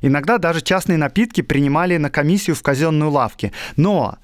Иногда 0.02 0.38
даже 0.38 0.62
частные 0.62 0.98
напитки 0.98 1.42
принимали 1.42 1.98
на 1.98 2.10
комиссию 2.10 2.56
в 2.56 2.62
казенную 2.62 3.12
лавки. 3.12 3.52
Но 3.76 4.18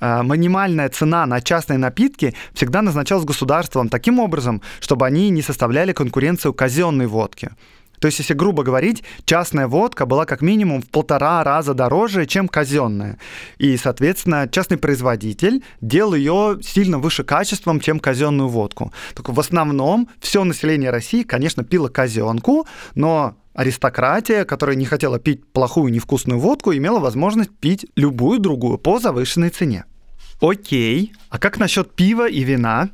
э, 0.00 0.22
минимальная 0.22 0.88
цена 0.88 1.26
на 1.26 1.40
частные 1.40 1.78
напитки 1.78 2.34
всегда 2.54 2.82
назначалась 2.82 3.24
государством 3.24 3.88
таким 3.88 4.18
образом, 4.18 4.62
чтобы 4.80 5.06
они 5.06 5.30
не 5.30 5.42
составляли 5.42 5.92
конкуренцию 5.92 6.54
казенной 6.54 7.06
водке. 7.06 7.52
То 8.00 8.06
есть, 8.06 8.18
если 8.18 8.34
грубо 8.34 8.62
говорить, 8.62 9.04
частная 9.26 9.68
водка 9.68 10.06
была 10.06 10.24
как 10.24 10.40
минимум 10.40 10.82
в 10.82 10.88
полтора 10.88 11.44
раза 11.44 11.74
дороже, 11.74 12.26
чем 12.26 12.48
казенная. 12.48 13.18
И, 13.58 13.76
соответственно, 13.76 14.48
частный 14.50 14.78
производитель 14.78 15.62
делал 15.82 16.14
ее 16.14 16.58
сильно 16.62 16.98
выше 16.98 17.24
качеством, 17.24 17.78
чем 17.78 18.00
казенную 18.00 18.48
водку. 18.48 18.92
Только 19.14 19.32
в 19.32 19.38
основном 19.38 20.08
все 20.18 20.42
население 20.44 20.90
России, 20.90 21.22
конечно, 21.22 21.62
пило 21.62 21.88
казенку, 21.88 22.66
но 22.94 23.36
аристократия, 23.52 24.46
которая 24.46 24.76
не 24.76 24.86
хотела 24.86 25.18
пить 25.18 25.46
плохую 25.52 25.92
невкусную 25.92 26.40
водку, 26.40 26.72
имела 26.72 27.00
возможность 27.00 27.50
пить 27.60 27.86
любую 27.96 28.38
другую 28.40 28.78
по 28.78 28.98
завышенной 28.98 29.50
цене. 29.50 29.84
Окей, 30.40 31.12
а 31.28 31.38
как 31.38 31.58
насчет 31.58 31.94
пива 31.94 32.26
и 32.26 32.40
вина? 32.44 32.88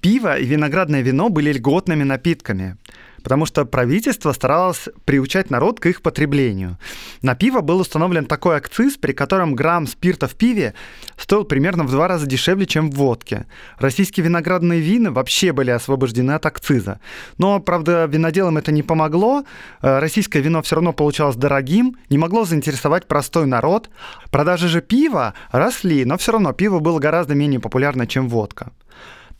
Пиво 0.00 0.38
и 0.38 0.46
виноградное 0.46 1.02
вино 1.02 1.28
были 1.28 1.52
льготными 1.52 2.04
напитками 2.04 2.78
потому 3.26 3.44
что 3.44 3.64
правительство 3.64 4.30
старалось 4.30 4.88
приучать 5.04 5.50
народ 5.50 5.80
к 5.80 5.86
их 5.86 6.00
потреблению. 6.00 6.78
На 7.22 7.34
пиво 7.34 7.60
был 7.60 7.80
установлен 7.80 8.24
такой 8.24 8.54
акциз, 8.54 8.98
при 8.98 9.10
котором 9.10 9.56
грамм 9.56 9.88
спирта 9.88 10.28
в 10.28 10.36
пиве 10.36 10.74
стоил 11.16 11.42
примерно 11.42 11.82
в 11.82 11.90
два 11.90 12.06
раза 12.06 12.26
дешевле, 12.26 12.66
чем 12.66 12.88
в 12.88 12.94
водке. 12.94 13.46
Российские 13.80 14.26
виноградные 14.26 14.78
вина 14.78 15.10
вообще 15.10 15.50
были 15.50 15.72
освобождены 15.72 16.30
от 16.30 16.46
акциза. 16.46 17.00
Но, 17.36 17.58
правда, 17.58 18.04
виноделам 18.04 18.58
это 18.58 18.70
не 18.70 18.84
помогло. 18.84 19.42
Э, 19.82 19.98
российское 19.98 20.38
вино 20.38 20.62
все 20.62 20.76
равно 20.76 20.92
получалось 20.92 21.34
дорогим, 21.34 21.96
не 22.08 22.18
могло 22.18 22.44
заинтересовать 22.44 23.08
простой 23.08 23.46
народ. 23.46 23.90
Продажи 24.30 24.68
же 24.68 24.80
пива 24.80 25.34
росли, 25.50 26.04
но 26.04 26.16
все 26.16 26.30
равно 26.30 26.52
пиво 26.52 26.78
было 26.78 27.00
гораздо 27.00 27.34
менее 27.34 27.58
популярно, 27.58 28.06
чем 28.06 28.28
водка. 28.28 28.70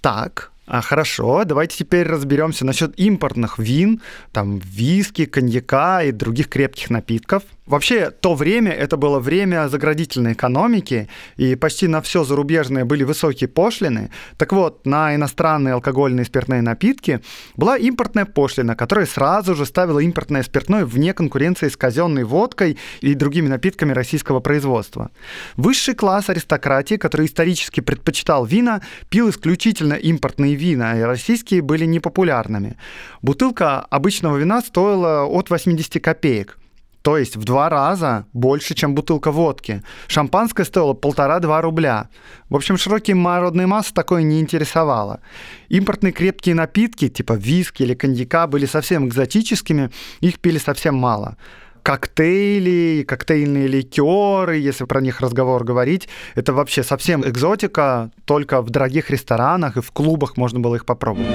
Так, 0.01 0.51
а, 0.67 0.81
хорошо, 0.81 1.45
давайте 1.45 1.79
теперь 1.79 2.07
разберемся 2.07 2.65
насчет 2.67 2.99
импортных 2.99 3.59
вин, 3.59 4.03
там 4.33 4.59
виски, 4.59 5.25
коньяка 5.25 6.03
и 6.03 6.11
других 6.11 6.49
крепких 6.49 6.91
напитков. 6.91 7.45
Вообще, 7.67 8.11
то 8.11 8.35
время, 8.37 8.71
это 8.71 8.97
было 8.97 9.19
время 9.19 9.69
заградительной 9.69 10.35
экономики, 10.35 11.09
и 11.37 11.57
почти 11.57 11.89
на 11.89 12.01
все 12.01 12.23
зарубежное 12.23 12.85
были 12.85 13.03
высокие 13.03 13.49
пошлины. 13.49 14.11
Так 14.37 14.53
вот, 14.53 14.87
на 14.87 15.17
иностранные 15.17 15.75
алкогольные 15.75 16.25
спиртные 16.25 16.63
напитки 16.63 17.21
была 17.57 17.77
импортная 17.77 18.25
пошлина, 18.25 18.77
которая 18.77 19.07
сразу 19.07 19.57
же 19.57 19.67
ставила 19.67 19.99
импортное 19.99 20.45
спиртное 20.45 20.85
вне 20.85 21.13
конкуренции 21.13 21.69
с 21.69 21.77
казенной 21.77 22.23
водкой 22.23 22.79
и 23.01 23.15
другими 23.15 23.49
напитками 23.49 23.93
российского 23.93 24.39
производства. 24.39 25.11
Высший 25.57 25.95
класс 25.95 26.31
аристократии, 26.31 26.95
который 26.95 27.27
исторически 27.27 27.81
предпочитал 27.81 28.45
вина, 28.45 28.81
пил 29.09 29.29
исключительно 29.29 29.95
импортные 29.95 30.55
вина, 30.55 30.97
и 30.97 31.03
российские 31.03 31.63
были 31.63 31.85
непопулярными. 31.85 32.77
Бутылка 33.23 33.81
обычного 33.81 34.37
вина 34.37 34.61
стоила 34.61 35.25
от 35.25 35.51
80 35.51 36.01
копеек– 36.01 36.59
то 37.07 37.17
есть 37.17 37.37
в 37.37 37.45
два 37.45 37.69
раза 37.69 38.27
больше, 38.33 38.75
чем 38.75 38.97
бутылка 38.97 39.31
водки. 39.31 39.85
Шампанское 40.09 40.65
стоило 40.65 40.93
полтора-два 40.93 41.63
рубля. 41.63 42.09
В 42.51 42.57
общем, 42.57 42.77
широкие 42.77 43.15
народные 43.15 43.69
массы 43.69 43.95
такое 43.95 44.25
не 44.25 44.41
интересовало. 44.41 45.21
Импортные 45.69 46.13
крепкие 46.13 46.57
напитки, 46.57 47.09
типа 47.09 47.35
виски 47.35 47.85
или 47.85 47.95
коньяка, 47.95 48.49
были 48.49 48.67
совсем 48.67 49.07
экзотическими, 49.07 49.93
их 50.21 50.41
пили 50.41 50.59
совсем 50.59 50.97
мало 50.97 51.37
коктейли, 51.85 53.05
коктейльные 53.07 53.69
ликеры, 53.69 54.57
если 54.57 54.87
про 54.87 55.01
них 55.01 55.21
разговор 55.21 55.63
говорить, 55.63 56.09
это 56.35 56.53
вообще 56.53 56.83
совсем 56.83 57.25
экзотика, 57.25 58.11
только 58.25 58.61
в 58.61 58.71
дорогих 58.71 59.11
ресторанах 59.11 59.77
и 59.77 59.81
в 59.81 59.93
клубах 59.93 60.37
можно 60.37 60.59
было 60.59 60.75
их 60.75 60.85
попробовать. 60.85 61.31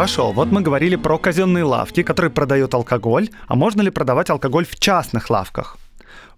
Хорошо, 0.00 0.32
вот 0.32 0.50
мы 0.50 0.62
говорили 0.62 0.96
про 0.96 1.18
казенные 1.18 1.62
лавки, 1.62 2.02
которые 2.02 2.30
продают 2.30 2.72
алкоголь. 2.72 3.28
А 3.48 3.54
можно 3.54 3.82
ли 3.82 3.90
продавать 3.90 4.30
алкоголь 4.30 4.64
в 4.64 4.80
частных 4.80 5.28
лавках? 5.28 5.76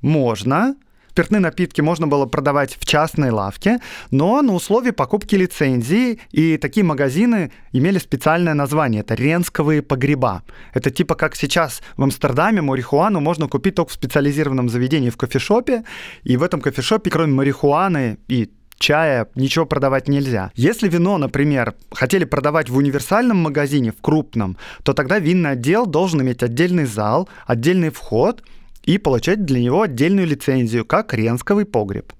Можно. 0.00 0.74
Спиртные 1.10 1.38
напитки 1.38 1.80
можно 1.80 2.08
было 2.08 2.26
продавать 2.26 2.76
в 2.80 2.84
частной 2.84 3.30
лавке, 3.30 3.78
но 4.10 4.42
на 4.42 4.54
условии 4.54 4.90
покупки 4.90 5.36
лицензии, 5.36 6.18
и 6.32 6.56
такие 6.56 6.82
магазины 6.82 7.52
имели 7.70 7.98
специальное 7.98 8.54
название, 8.54 9.02
это 9.02 9.14
ренсковые 9.14 9.80
погреба. 9.80 10.42
Это 10.74 10.90
типа 10.90 11.14
как 11.14 11.36
сейчас 11.36 11.82
в 11.96 12.02
Амстердаме 12.02 12.62
марихуану 12.62 13.20
можно 13.20 13.46
купить 13.46 13.76
только 13.76 13.90
в 13.90 13.94
специализированном 13.94 14.70
заведении 14.70 15.10
в 15.10 15.16
кофешопе, 15.16 15.84
и 16.24 16.36
в 16.36 16.42
этом 16.42 16.60
кофешопе, 16.60 17.10
кроме 17.10 17.32
марихуаны 17.32 18.18
и 18.26 18.50
чая, 18.82 19.28
ничего 19.34 19.64
продавать 19.64 20.08
нельзя. 20.08 20.50
Если 20.54 20.88
вино, 20.88 21.16
например, 21.16 21.74
хотели 21.92 22.24
продавать 22.24 22.68
в 22.68 22.76
универсальном 22.76 23.38
магазине, 23.38 23.92
в 23.92 24.02
крупном, 24.02 24.58
то 24.82 24.92
тогда 24.92 25.18
винный 25.18 25.52
отдел 25.52 25.86
должен 25.86 26.20
иметь 26.20 26.42
отдельный 26.42 26.84
зал, 26.84 27.28
отдельный 27.46 27.90
вход 27.90 28.42
и 28.82 28.98
получать 28.98 29.44
для 29.44 29.60
него 29.60 29.82
отдельную 29.82 30.26
лицензию, 30.26 30.84
как 30.84 31.14
ренсковый 31.14 31.64
погреб. 31.64 32.12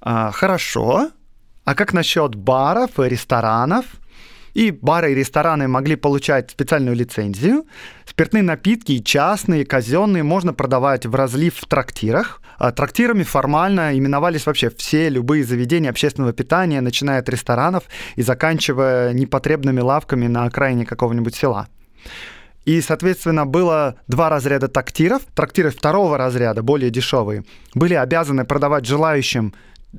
А, 0.00 0.30
хорошо. 0.30 1.10
А 1.64 1.74
как 1.74 1.92
насчет 1.92 2.34
баров 2.34 3.00
и 3.00 3.08
ресторанов? 3.08 3.84
И 4.54 4.70
бары 4.70 5.12
и 5.12 5.14
рестораны 5.14 5.68
могли 5.68 5.96
получать 5.96 6.50
специальную 6.50 6.96
лицензию. 6.96 7.66
Спиртные 8.06 8.42
напитки, 8.42 8.92
и 8.92 9.04
частные, 9.04 9.66
казенные, 9.66 10.22
можно 10.22 10.54
продавать 10.54 11.06
в 11.06 11.14
разлив 11.14 11.56
в 11.56 11.66
трактирах. 11.66 12.40
А 12.56 12.70
трактирами 12.70 13.24
формально 13.24 13.98
именовались 13.98 14.46
вообще 14.46 14.70
все 14.70 15.08
любые 15.08 15.44
заведения 15.44 15.90
общественного 15.90 16.32
питания, 16.32 16.80
начиная 16.80 17.18
от 17.18 17.28
ресторанов 17.28 17.82
и 18.14 18.22
заканчивая 18.22 19.12
непотребными 19.12 19.80
лавками 19.80 20.28
на 20.28 20.44
окраине 20.44 20.86
какого-нибудь 20.86 21.34
села. 21.34 21.66
И, 22.64 22.80
соответственно, 22.80 23.44
было 23.44 23.96
два 24.06 24.30
разряда 24.30 24.68
трактиров. 24.68 25.22
Трактиры 25.34 25.70
второго 25.70 26.16
разряда, 26.16 26.62
более 26.62 26.90
дешевые, 26.90 27.44
были 27.74 27.94
обязаны 27.94 28.44
продавать 28.44 28.86
желающим 28.86 29.52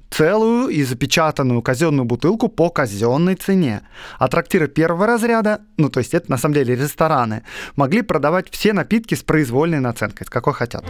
целую 0.10 0.70
и 0.70 0.84
запечатанную 0.84 1.62
казенную 1.62 2.06
бутылку 2.06 2.48
по 2.48 2.70
казенной 2.70 3.36
цене. 3.36 3.82
А 4.20 4.28
трактиры 4.28 4.68
первого 4.68 5.06
разряда, 5.08 5.62
ну 5.78 5.90
то 5.90 6.00
есть 6.00 6.14
это 6.14 6.30
на 6.32 6.38
самом 6.38 6.56
деле 6.56 6.76
рестораны, 6.76 7.44
могли 7.76 8.02
продавать 8.02 8.50
все 8.50 8.74
напитки 8.74 9.16
с 9.16 9.24
произвольной 9.24 9.80
наценкой, 9.80 10.28
с 10.28 10.30
какой 10.30 10.54
хотят. 10.54 10.86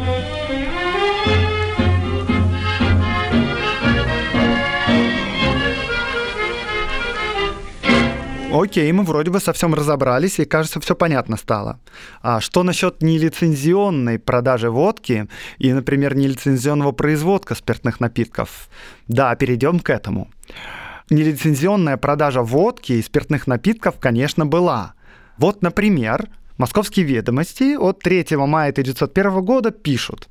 Окей, 8.62 8.91
мы 8.91 9.03
вроде 9.03 9.31
бы 9.31 9.39
совсем 9.39 9.74
разобрались, 9.74 10.39
и, 10.39 10.45
кажется, 10.45 10.79
все 10.79 10.95
понятно 10.95 11.38
стало. 11.38 11.79
А 12.21 12.41
что 12.41 12.63
насчет 12.63 13.01
нелицензионной 13.01 14.19
продажи 14.19 14.69
водки 14.69 15.27
и, 15.57 15.74
например, 15.74 16.15
нелицензионного 16.15 16.91
производства 16.91 17.55
спиртных 17.55 18.00
напитков? 18.00 18.69
Да, 19.07 19.35
перейдем 19.35 19.79
к 19.79 19.89
этому. 19.89 20.29
Нелицензионная 21.09 21.97
продажа 21.97 22.41
водки 22.41 22.93
и 22.93 23.01
спиртных 23.01 23.47
напитков, 23.47 23.95
конечно, 24.00 24.45
была. 24.45 24.93
Вот, 25.38 25.62
например, 25.62 26.29
Московские 26.57 27.05
ведомости 27.05 27.75
от 27.75 28.00
3 28.00 28.38
мая 28.38 28.71
1901 28.71 29.43
года 29.43 29.71
пишут, 29.71 30.29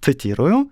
цитирую, 0.00 0.70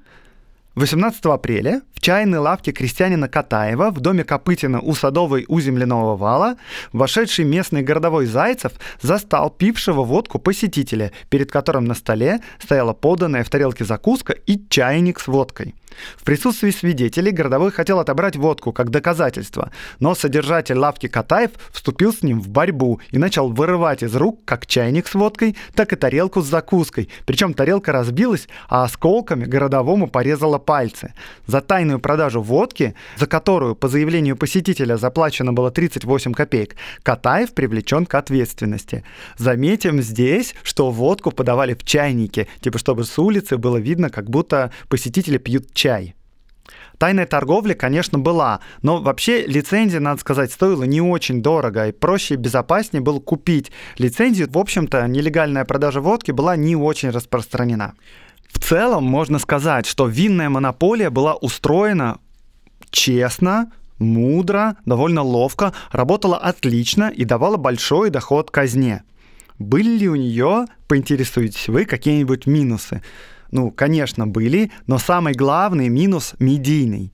18 0.76 1.25
апреля 1.25 1.80
в 1.95 2.00
чайной 2.02 2.38
лавке 2.38 2.71
крестьянина 2.71 3.28
Катаева 3.28 3.90
в 3.90 4.00
доме 4.00 4.25
Копытина 4.25 4.78
у 4.83 4.95
Садовой 4.95 5.47
у 5.49 5.59
земляного 5.59 6.18
вала 6.18 6.56
вошедший 6.92 7.47
местный 7.47 7.80
городовой 7.80 8.26
Зайцев 8.26 8.73
застал 9.00 9.49
пившего 9.49 10.04
водку 10.04 10.38
посетителя, 10.38 11.12
перед 11.30 11.50
которым 11.50 11.87
на 11.87 11.95
столе 11.95 12.40
стояла 12.62 12.92
поданная 12.92 13.42
в 13.42 13.49
тарелке 13.49 13.87
закуска 13.87 14.35
и 14.35 14.61
чайник 14.68 15.18
с 15.18 15.28
водкой– 15.28 15.75
в 16.17 16.25
присутствии 16.25 16.71
свидетелей 16.71 17.31
городовой 17.31 17.73
хотел 17.73 17.99
отобрать 17.99 18.37
водку 18.37 18.73
как 18.73 18.91
доказательство, 18.91 19.71
но 20.00 20.15
содержатель 20.15 20.76
лавки 20.76 21.09
Катаев 21.09 21.50
вступил 21.73 22.12
с 22.12 22.23
ним 22.23 22.41
в 22.41 22.49
борьбу 22.49 23.00
и 23.11 23.19
начал 23.19 23.50
вырывать 23.50 24.03
из 24.03 24.15
рук 24.15 24.41
как 24.45 24.67
чайник 24.67 25.09
с 25.09 25.15
водкой, 25.15 25.57
так 25.75 25.93
и 25.93 25.97
тарелку 25.97 26.43
с 26.43 26.47
закуской. 26.47 27.09
Причем 27.25 27.55
тарелка 27.55 27.93
разбилась, 27.93 28.49
а 28.69 28.85
осколками 28.85 29.45
городовому 29.45 30.09
порезала 30.09 30.59
пальцы. 30.59 31.15
За 31.47 31.61
тайную 31.61 31.99
продажу 31.99 32.43
водки, 32.43 32.95
за 33.17 33.26
которую 33.26 33.75
по 33.75 33.88
заявлению 33.88 34.37
посетителя 34.37 34.97
заплачено 34.97 35.53
было 35.53 35.71
38 35.71 36.33
копеек, 36.33 36.76
Катаев 37.03 37.55
привлечен 37.55 38.07
к 38.07 38.15
ответственности. 38.15 39.05
Заметим 39.38 40.03
здесь, 40.03 40.55
что 40.62 40.91
водку 40.91 41.31
подавали 41.31 41.75
в 41.75 41.85
чайнике, 41.85 42.49
типа 42.61 42.79
чтобы 42.79 43.05
с 43.05 43.19
улицы 43.19 43.57
было 43.57 43.76
видно, 43.76 44.11
как 44.11 44.29
будто 44.31 44.71
посетители 44.88 45.38
пьют 45.38 45.73
чай 45.73 45.86
чай. 45.87 46.16
Тайная 46.99 47.26
торговля, 47.26 47.75
конечно, 47.75 48.19
была, 48.19 48.61
но 48.83 49.00
вообще 49.00 49.47
лицензия, 49.47 50.00
надо 50.00 50.21
сказать, 50.21 50.50
стоила 50.50 50.83
не 50.83 51.00
очень 51.00 51.43
дорого, 51.43 51.87
и 51.87 51.93
проще 51.93 52.35
и 52.35 52.38
безопаснее 52.38 53.02
было 53.02 53.21
купить 53.21 53.71
лицензию. 53.99 54.49
В 54.50 54.59
общем-то, 54.59 55.07
нелегальная 55.07 55.64
продажа 55.64 56.00
водки 56.00 56.33
была 56.33 56.57
не 56.57 56.75
очень 56.75 57.11
распространена. 57.11 57.95
В 58.49 58.59
целом, 58.59 59.05
можно 59.05 59.38
сказать, 59.38 59.87
что 59.87 60.09
винная 60.09 60.49
монополия 60.49 61.11
была 61.11 61.35
устроена 61.35 62.19
честно, 62.90 63.71
мудро, 63.99 64.76
довольно 64.87 65.23
ловко, 65.23 65.73
работала 65.93 66.38
отлично 66.38 67.12
и 67.14 67.25
давала 67.25 67.59
большой 67.59 68.11
доход 68.11 68.50
казне. 68.50 69.02
Были 69.59 69.99
ли 69.99 70.09
у 70.09 70.16
нее, 70.16 70.64
поинтересуетесь 70.88 71.69
вы, 71.69 71.85
какие-нибудь 71.85 72.47
минусы? 72.47 73.02
Ну, 73.50 73.71
конечно, 73.71 74.26
были, 74.26 74.71
но 74.87 74.99
самый 74.99 75.35
главный 75.35 75.88
минус– 75.88 76.35
медийный. 76.38 77.12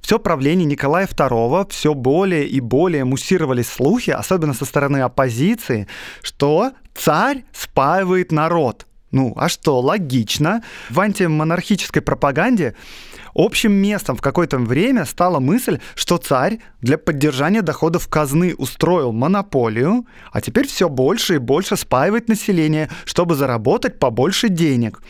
Все 0.00 0.18
правление 0.18 0.66
Николая 0.66 1.06
II 1.06 1.68
все 1.70 1.94
более 1.94 2.46
и 2.46 2.60
более 2.60 3.04
муссировались 3.04 3.68
слухи, 3.68 4.10
особенно 4.10 4.54
со 4.54 4.64
стороны 4.64 4.98
оппозиции, 4.98 5.88
что 6.22 6.72
царь 6.94 7.44
спаивает 7.52 8.30
народ. 8.32 8.86
Ну, 9.10 9.32
а 9.36 9.48
что, 9.48 9.80
логично. 9.80 10.62
В 10.90 11.00
антимонархической 11.00 12.02
пропаганде 12.02 12.74
Общим 13.34 13.72
местом 13.72 14.16
в 14.16 14.20
какое-то 14.20 14.58
время 14.58 15.04
стала 15.04 15.40
мысль, 15.40 15.80
что 15.96 16.18
царь 16.18 16.60
для 16.80 16.98
поддержания 16.98 17.62
доходов 17.62 18.06
казны 18.08 18.54
устроил 18.54 19.12
монополию, 19.12 20.06
а 20.30 20.40
теперь 20.40 20.68
все 20.68 20.88
больше 20.88 21.34
и 21.34 21.38
больше 21.38 21.76
спаивает 21.76 22.28
население, 22.28 22.90
чтобы 23.04 23.34
заработать 23.34 23.98
побольше 23.98 24.48
денег. 24.48 25.02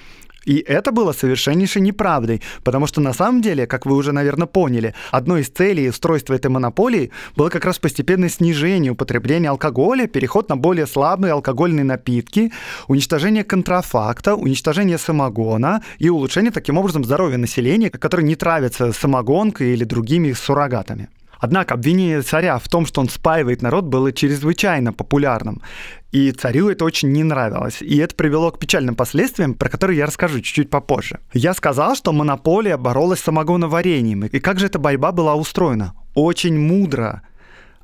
И 0.44 0.58
это 0.58 0.92
было 0.92 1.12
совершеннейшей 1.12 1.82
неправдой, 1.82 2.42
потому 2.62 2.86
что 2.86 3.00
на 3.00 3.12
самом 3.12 3.40
деле, 3.40 3.66
как 3.66 3.86
вы 3.86 3.96
уже, 3.96 4.12
наверное, 4.12 4.46
поняли, 4.46 4.94
одной 5.10 5.42
из 5.42 5.48
целей 5.48 5.88
устройства 5.88 6.34
этой 6.34 6.50
монополии 6.50 7.10
было 7.36 7.48
как 7.48 7.64
раз 7.64 7.78
постепенное 7.78 8.28
снижение 8.28 8.92
употребления 8.92 9.50
алкоголя, 9.50 10.06
переход 10.06 10.48
на 10.48 10.56
более 10.56 10.86
слабые 10.86 11.32
алкогольные 11.32 11.84
напитки, 11.84 12.52
уничтожение 12.88 13.44
контрафакта, 13.44 14.34
уничтожение 14.34 14.98
самогона 14.98 15.82
и 15.98 16.08
улучшение 16.10 16.52
таким 16.52 16.78
образом 16.78 17.04
здоровья 17.04 17.38
населения, 17.38 17.90
которое 17.90 18.22
не 18.22 18.36
травится 18.36 18.92
самогонкой 18.92 19.72
или 19.72 19.84
другими 19.84 20.32
суррогатами. 20.32 21.08
Однако 21.44 21.74
обвинение 21.74 22.22
царя 22.22 22.58
в 22.58 22.68
том, 22.68 22.86
что 22.86 23.02
он 23.02 23.08
спаивает 23.08 23.60
народ, 23.60 23.84
было 23.84 24.12
чрезвычайно 24.12 24.94
популярным. 24.94 25.60
И 26.14 26.30
царю 26.30 26.68
это 26.68 26.84
очень 26.84 27.10
не 27.10 27.24
нравилось. 27.24 27.82
И 27.82 27.96
это 27.96 28.14
привело 28.14 28.52
к 28.52 28.60
печальным 28.60 28.94
последствиям, 28.94 29.54
про 29.54 29.68
которые 29.68 29.98
я 29.98 30.06
расскажу 30.06 30.40
чуть-чуть 30.40 30.70
попозже. 30.70 31.18
Я 31.32 31.54
сказал, 31.54 31.96
что 31.96 32.12
монополия 32.12 32.76
боролась 32.76 33.18
с 33.18 33.24
самогоноварением. 33.24 34.24
И 34.26 34.38
как 34.38 34.60
же 34.60 34.66
эта 34.66 34.78
борьба 34.78 35.10
была 35.10 35.34
устроена? 35.34 35.94
Очень 36.14 36.56
мудро 36.56 37.22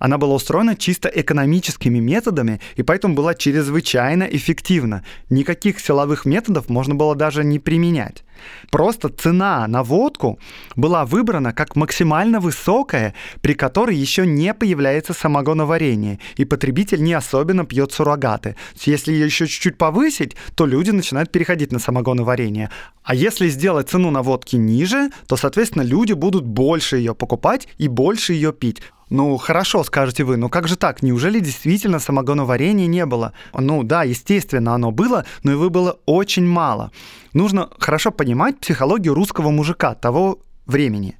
она 0.00 0.16
была 0.16 0.34
устроена 0.34 0.76
чисто 0.76 1.10
экономическими 1.10 1.98
методами 1.98 2.60
и 2.74 2.82
поэтому 2.82 3.14
была 3.14 3.34
чрезвычайно 3.34 4.24
эффективна. 4.24 5.04
Никаких 5.28 5.78
силовых 5.78 6.24
методов 6.24 6.70
можно 6.70 6.94
было 6.94 7.14
даже 7.14 7.44
не 7.44 7.58
применять. 7.58 8.24
Просто 8.70 9.08
цена 9.08 9.66
на 9.66 9.82
водку 9.82 10.38
была 10.76 11.04
выбрана 11.04 11.52
как 11.52 11.76
максимально 11.76 12.40
высокая, 12.40 13.14
при 13.40 13.54
которой 13.54 13.96
еще 13.96 14.26
не 14.26 14.54
появляется 14.54 15.12
самогоноварение, 15.12 16.18
и 16.36 16.44
потребитель 16.44 17.02
не 17.02 17.12
особенно 17.12 17.64
пьет 17.64 17.92
суррогаты. 17.92 18.56
Если 18.84 19.12
ее 19.12 19.26
еще 19.26 19.46
чуть-чуть 19.46 19.78
повысить, 19.78 20.36
то 20.54 20.66
люди 20.66 20.90
начинают 20.90 21.32
переходить 21.32 21.72
на 21.72 21.78
самогоноварение. 21.78 22.70
А 23.02 23.14
если 23.14 23.48
сделать 23.48 23.88
цену 23.88 24.10
на 24.10 24.22
водке 24.22 24.56
ниже, 24.56 25.10
то, 25.26 25.36
соответственно, 25.36 25.82
люди 25.82 26.12
будут 26.12 26.44
больше 26.44 26.96
ее 26.96 27.14
покупать 27.14 27.68
и 27.78 27.88
больше 27.88 28.32
ее 28.32 28.52
пить. 28.52 28.82
Ну, 29.10 29.36
хорошо, 29.38 29.82
скажете 29.82 30.22
вы, 30.22 30.36
но 30.36 30.48
как 30.48 30.68
же 30.68 30.76
так? 30.76 31.02
Неужели 31.02 31.40
действительно 31.40 31.98
самогоноварения 31.98 32.86
не 32.86 33.04
было? 33.06 33.32
Ну 33.52 33.82
да, 33.82 34.04
естественно, 34.04 34.74
оно 34.74 34.92
было, 34.92 35.26
но 35.42 35.50
его 35.50 35.68
было 35.68 35.98
очень 36.06 36.46
мало. 36.46 36.92
Нужно 37.32 37.68
хорошо 37.78 38.10
понимать 38.10 38.58
психологию 38.58 39.14
русского 39.14 39.50
мужика 39.50 39.94
того 39.94 40.40
времени. 40.66 41.16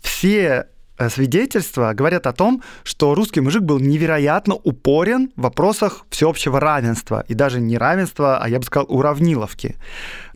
Все 0.00 0.68
э, 0.96 1.08
свидетельства 1.10 1.92
говорят 1.94 2.26
о 2.26 2.32
том, 2.32 2.62
что 2.82 3.14
русский 3.14 3.40
мужик 3.40 3.62
был 3.62 3.78
невероятно 3.78 4.54
упорен 4.54 5.30
в 5.36 5.42
вопросах 5.42 6.06
всеобщего 6.10 6.60
равенства, 6.60 7.24
и 7.28 7.34
даже 7.34 7.60
не 7.60 7.76
равенства, 7.76 8.38
а 8.38 8.48
я 8.48 8.58
бы 8.58 8.64
сказал 8.64 8.86
уравниловки. 8.88 9.76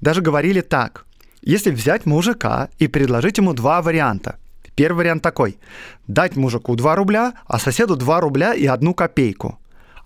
Даже 0.00 0.20
говорили 0.20 0.60
так. 0.60 1.06
Если 1.40 1.70
взять 1.70 2.06
мужика 2.06 2.68
и 2.78 2.86
предложить 2.86 3.38
ему 3.38 3.52
два 3.52 3.82
варианта, 3.82 4.36
Первый 4.74 4.98
вариант 4.98 5.22
такой. 5.22 5.58
Дать 6.06 6.36
мужику 6.36 6.74
2 6.74 6.96
рубля, 6.96 7.34
а 7.46 7.58
соседу 7.58 7.96
2 7.96 8.20
рубля 8.20 8.54
и 8.54 8.66
1 8.66 8.94
копейку. 8.94 9.58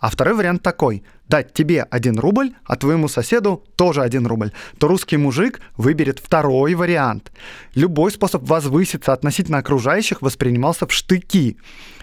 А 0.07 0.09
второй 0.09 0.35
вариант 0.35 0.63
такой. 0.63 1.03
Дать 1.27 1.53
тебе 1.53 1.83
1 1.83 2.21
рубль, 2.21 2.53
а 2.65 2.77
твоему 2.77 3.09
соседу 3.09 3.65
тоже 3.75 4.03
1 4.03 4.25
рубль. 4.25 4.53
То 4.79 4.87
русский 4.87 5.17
мужик 5.17 5.61
выберет 5.77 6.21
второй 6.21 6.75
вариант. 6.75 7.33
Любой 7.75 8.13
способ 8.13 8.49
возвыситься 8.49 9.13
относительно 9.13 9.59
окружающих 9.59 10.23
воспринимался 10.23 10.87
в 10.87 10.93
штыки. 10.93 11.57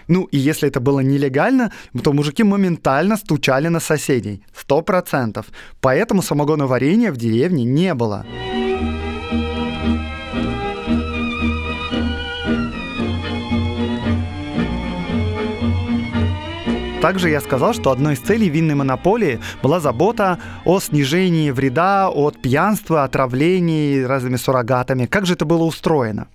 Ну 0.06 0.24
и 0.24 0.36
если 0.36 0.68
это 0.68 0.80
было 0.80 1.00
нелегально, 1.00 1.72
то 2.02 2.12
мужики 2.12 2.42
моментально 2.42 3.16
стучали 3.16 3.68
на 3.68 3.80
соседей. 3.80 4.44
Сто 4.54 4.82
процентов. 4.82 5.46
Поэтому 5.80 6.20
самогоноварения 6.20 7.10
в 7.10 7.16
деревне 7.16 7.64
не 7.64 7.94
было. 7.94 8.26
Также 17.04 17.28
я 17.28 17.42
сказал, 17.42 17.74
что 17.74 17.90
одной 17.90 18.14
из 18.14 18.20
целей 18.20 18.48
винной 18.48 18.76
монополии 18.76 19.38
была 19.62 19.78
забота 19.78 20.38
о 20.64 20.80
снижении 20.80 21.50
вреда 21.50 22.08
от 22.08 22.40
пьянства, 22.40 23.04
отравлений 23.04 24.06
разными 24.06 24.36
суррогатами. 24.36 25.04
Как 25.04 25.26
же 25.26 25.34
это 25.34 25.44
было 25.44 25.64
устроено? 25.64 26.28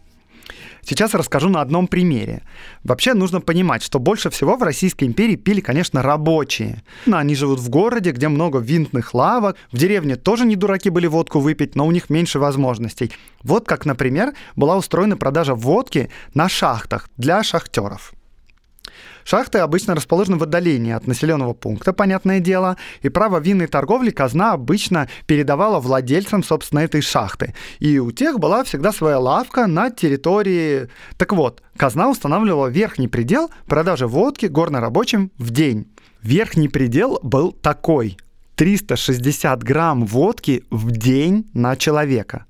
Сейчас 0.84 1.16
расскажу 1.16 1.50
на 1.50 1.62
одном 1.62 1.88
примере. 1.88 2.44
Вообще 2.84 3.16
нужно 3.16 3.42
понимать, 3.42 3.82
что 3.82 3.98
больше 3.98 4.30
всего 4.30 4.58
в 4.58 4.62
Российской 4.62 5.06
империи 5.06 5.38
пили, 5.38 5.60
конечно, 5.60 6.04
рабочие. 6.04 6.84
Они 7.12 7.34
живут 7.34 7.60
в 7.60 7.70
городе, 7.70 8.12
где 8.12 8.28
много 8.28 8.60
винтных 8.60 9.16
лавок. 9.16 9.58
В 9.72 9.78
деревне 9.80 10.18
тоже 10.18 10.46
не 10.46 10.56
дураки 10.56 10.92
были 10.92 11.08
водку 11.08 11.40
выпить, 11.40 11.76
но 11.76 11.88
у 11.88 11.92
них 11.92 12.12
меньше 12.12 12.38
возможностей. 12.38 13.12
Вот 13.42 13.66
как, 13.66 13.88
например, 13.88 14.36
была 14.56 14.78
устроена 14.78 15.18
продажа 15.18 15.56
водки 15.56 16.12
на 16.36 16.48
шахтах 16.48 17.10
для 17.18 17.42
шахтеров. 17.42 18.14
Шахты 19.24 19.60
обычно 19.60 19.96
расположены 19.96 20.38
в 20.38 20.44
отдалении 20.44 20.94
от 20.94 21.08
населенного 21.08 21.54
пункта, 21.54 21.94
понятное 21.94 22.40
дело, 22.40 22.78
и 23.02 23.10
право 23.10 23.40
винной 23.40 23.68
торговли 23.68 24.10
казна 24.10 24.54
обычно 24.54 25.08
передавала 25.28 25.80
владельцам, 25.80 26.44
собственно, 26.44 26.80
этой 26.80 27.02
шахты. 27.02 27.54
И 27.80 28.00
у 28.00 28.12
тех 28.12 28.40
была 28.40 28.64
всегда 28.64 28.92
своя 28.92 29.20
лавка 29.20 29.68
на 29.68 29.92
территории... 29.92 30.90
Так 31.18 31.34
вот, 31.34 31.62
казна 31.78 32.10
устанавливала 32.10 32.68
верхний 32.68 33.08
предел 33.08 33.52
продажи 33.68 34.08
водки 34.08 34.48
горнорабочим 34.48 35.32
в 35.38 35.52
день. 35.52 35.88
Верхний 36.22 36.68
предел 36.68 37.20
был 37.22 37.52
такой– 37.52 38.18
360 38.60 39.64
грамм 39.64 40.06
водки 40.06 40.66
в 40.70 40.92
день 40.92 41.50
на 41.54 41.78
человека. 41.78 42.46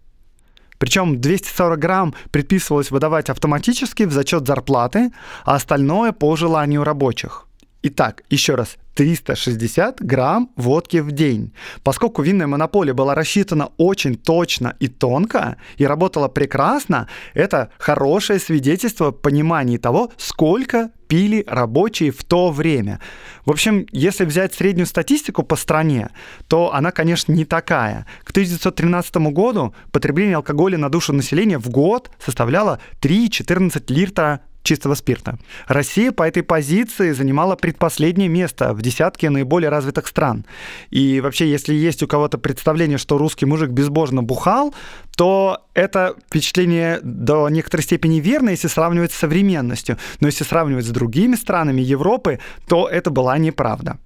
Причем 0.80 1.22
240 1.22 1.78
грамм 1.78 2.16
предписывалось 2.32 2.90
выдавать 2.90 3.30
автоматически 3.30 4.04
в 4.04 4.12
зачет 4.12 4.48
зарплаты, 4.48 5.12
а 5.46 5.56
остальное 5.56 6.14
по 6.14 6.36
желанию 6.36 6.84
рабочих. 6.84 7.46
Итак, 7.82 8.24
еще 8.30 8.56
раз, 8.56 8.78
360 8.96 10.02
грамм 10.02 10.50
водки 10.58 10.98
в 10.98 11.14
день. 11.14 11.54
Поскольку 11.84 12.22
винная 12.22 12.48
монополия 12.48 12.94
была 12.94 13.16
рассчитана 13.16 13.70
очень 13.78 14.18
точно 14.18 14.76
и 14.82 14.90
тонко 14.90 15.56
и 15.78 15.86
работала 15.86 16.28
прекрасно, 16.28 17.08
это 17.34 17.70
хорошее 17.78 18.40
свидетельство 18.40 19.12
понимания 19.12 19.78
того, 19.78 20.12
сколько 20.18 20.92
пили 21.10 21.44
рабочие 21.48 22.12
в 22.12 22.24
то 22.24 22.52
время. 22.52 23.02
В 23.44 23.52
общем, 23.52 23.88
если 23.92 24.26
взять 24.26 24.54
среднюю 24.54 24.86
статистику 24.86 25.44
по 25.44 25.56
стране, 25.58 26.12
то 26.48 26.74
она, 26.74 26.92
конечно, 26.92 27.34
не 27.34 27.46
такая. 27.46 28.06
К 28.24 28.30
1913 28.30 29.16
году 29.34 29.74
потребление 29.92 30.38
алкоголя 30.38 30.78
на 30.78 30.90
душу 30.90 31.12
населения 31.12 31.58
в 31.58 31.70
год 31.70 32.12
составляло 32.24 32.80
3,14 33.02 33.92
литра 33.92 34.42
чистого 34.64 34.96
спирта. 34.96 35.38
Россия 35.68 36.12
по 36.12 36.24
этой 36.28 36.44
позиции 36.44 37.12
занимала 37.12 37.56
предпоследнее 37.56 38.30
место 38.30 38.74
в 38.74 38.82
десятке 38.82 39.30
наиболее 39.30 39.70
развитых 39.70 40.08
стран. 40.08 40.46
И 40.90 41.22
вообще, 41.22 41.50
если 41.50 41.74
есть 41.74 42.04
у 42.04 42.08
кого-то 42.08 42.38
представление, 42.38 42.98
что 42.98 43.18
русский 43.18 43.46
мужик 43.46 43.70
безбожно 43.70 44.24
бухал, 44.24 44.74
то 45.16 45.66
это 45.74 46.16
впечатление 46.28 47.00
до 47.04 47.50
некоторой 47.50 47.84
степени 47.84 48.20
верно, 48.20 48.50
если 48.50 48.68
сравнивать 48.68 49.12
с 49.12 49.18
современностью. 49.18 49.98
Но 50.20 50.28
если 50.28 50.44
сравнивать 50.44 50.86
с 50.86 50.90
другими 50.90 51.36
странами 51.36 51.82
Европы, 51.82 52.40
то 52.68 52.88
это 52.88 53.10
была 53.10 53.38
неправда. 53.38 53.98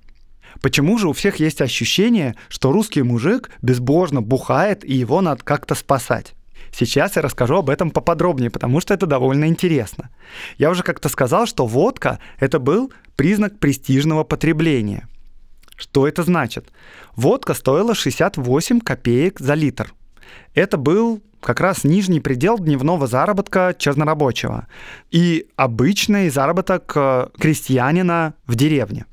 Почему 0.62 0.98
же 0.98 1.10
у 1.10 1.13
всех 1.13 1.39
есть 1.39 1.62
ощущение, 1.62 2.36
что 2.48 2.72
русский 2.72 3.02
мужик 3.02 3.50
безбожно 3.62 4.22
бухает 4.22 4.86
и 4.86 4.94
его 4.94 5.22
надо 5.22 5.44
как-то 5.44 5.76
спасать? 5.76 6.36
Сейчас 6.74 7.16
я 7.16 7.22
расскажу 7.22 7.58
об 7.58 7.70
этом 7.70 7.92
поподробнее, 7.92 8.50
потому 8.50 8.82
что 8.82 8.96
это 8.96 9.06
довольно 9.06 9.46
интересно. 9.46 10.10
Я 10.58 10.72
уже 10.72 10.82
как-то 10.82 11.08
сказал, 11.08 11.46
что 11.46 11.68
водка– 11.68 12.20
это 12.40 12.60
был 12.60 12.92
признак 13.16 13.60
престижного 13.60 14.24
потребления. 14.24 15.08
Что 15.78 16.08
это 16.08 16.24
значит? 16.24 16.72
Водка 17.16 17.54
стоила 17.54 17.94
68 17.94 18.80
копеек 18.80 19.40
за 19.40 19.54
литр. 19.54 19.94
Это 20.56 20.78
был 20.78 21.22
как 21.42 21.60
раз 21.60 21.84
нижний 21.84 22.20
предел 22.20 22.58
дневного 22.58 23.06
заработка 23.06 23.76
чернорабочего 23.78 24.68
и 25.12 25.48
обычный 25.56 26.30
заработок 26.30 26.92
э, 26.96 27.28
крестьянина 27.38 28.34
в 28.48 28.56
деревне. 28.56 29.06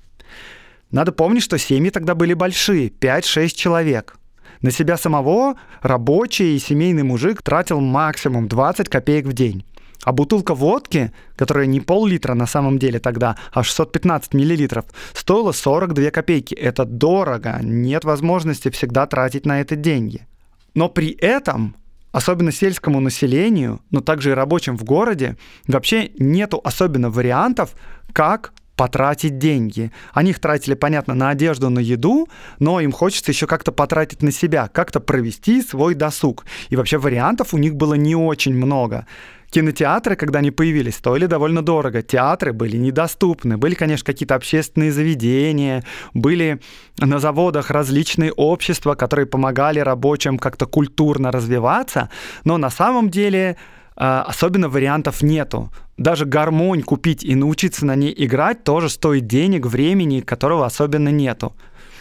Надо 0.90 1.12
помнить, 1.12 1.42
что 1.42 1.58
семьи 1.58 1.90
тогда 1.90 2.14
были 2.14 2.32
большие, 2.32 2.88
5-6 2.88 3.48
человек. 3.48 4.16
На 4.62 4.70
себя 4.70 4.96
самого 4.96 5.56
рабочий 5.80 6.56
и 6.56 6.58
семейный 6.58 7.02
мужик 7.02 7.42
тратил 7.42 7.80
максимум 7.80 8.46
20 8.46 8.88
копеек 8.88 9.26
в 9.26 9.32
день. 9.32 9.64
А 10.04 10.12
бутылка 10.12 10.54
водки, 10.54 11.12
которая 11.36 11.66
не 11.66 11.80
пол-литра 11.80 12.34
на 12.34 12.46
самом 12.46 12.78
деле 12.78 12.98
тогда, 12.98 13.36
а 13.52 13.62
615 13.62 14.34
миллилитров, 14.34 14.86
стоила 15.14 15.52
42 15.52 16.10
копейки. 16.10 16.54
Это 16.54 16.84
дорого, 16.84 17.58
нет 17.62 18.04
возможности 18.04 18.70
всегда 18.70 19.06
тратить 19.06 19.46
на 19.46 19.60
это 19.60 19.76
деньги. 19.76 20.26
Но 20.74 20.88
при 20.88 21.10
этом 21.10 21.76
особенно 22.12 22.52
сельскому 22.52 23.00
населению, 23.00 23.80
но 23.90 24.00
также 24.00 24.30
и 24.30 24.34
рабочим 24.34 24.76
в 24.76 24.84
городе, 24.84 25.36
вообще 25.66 26.10
нету 26.18 26.60
особенно 26.64 27.10
вариантов, 27.10 27.74
как 28.12 28.52
потратить 28.80 29.36
деньги. 29.36 29.92
Они 30.14 30.30
их 30.30 30.38
тратили, 30.38 30.72
понятно, 30.72 31.14
на 31.14 31.28
одежду, 31.28 31.68
на 31.68 31.80
еду, 31.80 32.28
но 32.60 32.80
им 32.80 32.92
хочется 32.92 33.30
еще 33.30 33.46
как-то 33.46 33.72
потратить 33.72 34.22
на 34.22 34.32
себя, 34.32 34.68
как-то 34.72 35.00
провести 35.00 35.60
свой 35.60 35.94
досуг. 35.94 36.46
И 36.70 36.76
вообще 36.76 36.96
вариантов 36.96 37.52
у 37.52 37.58
них 37.58 37.74
было 37.74 37.92
не 37.92 38.16
очень 38.16 38.54
много. 38.54 39.04
Кинотеатры, 39.50 40.16
когда 40.16 40.38
они 40.38 40.50
появились, 40.50 40.94
стоили 40.94 41.26
довольно 41.26 41.60
дорого. 41.60 42.00
Театры 42.00 42.54
были 42.54 42.78
недоступны. 42.78 43.58
Были, 43.58 43.74
конечно, 43.74 44.06
какие-то 44.06 44.34
общественные 44.34 44.92
заведения, 44.92 45.84
были 46.14 46.58
на 46.96 47.18
заводах 47.18 47.70
различные 47.70 48.32
общества, 48.32 48.94
которые 48.94 49.26
помогали 49.26 49.80
рабочим 49.80 50.38
как-то 50.38 50.64
культурно 50.64 51.30
развиваться, 51.30 52.08
но 52.44 52.56
на 52.56 52.70
самом 52.70 53.10
деле 53.10 53.56
особенно 54.00 54.70
вариантов 54.70 55.20
нету. 55.20 55.70
Даже 55.98 56.24
гармонь 56.24 56.82
купить 56.82 57.22
и 57.22 57.34
научиться 57.34 57.84
на 57.84 57.94
ней 57.96 58.14
играть 58.16 58.64
тоже 58.64 58.88
стоит 58.88 59.26
денег, 59.26 59.66
времени, 59.66 60.20
которого 60.20 60.64
особенно 60.64 61.10
нету. 61.10 61.54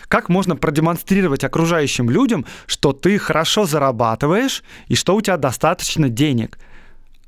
Как 0.07 0.29
можно 0.29 0.55
продемонстрировать 0.55 1.43
окружающим 1.43 2.09
людям, 2.09 2.45
что 2.67 2.93
ты 2.93 3.17
хорошо 3.17 3.65
зарабатываешь 3.65 4.63
и 4.87 4.95
что 4.95 5.13
у 5.13 5.21
тебя 5.21 5.35
достаточно 5.35 6.07
денег? 6.07 6.57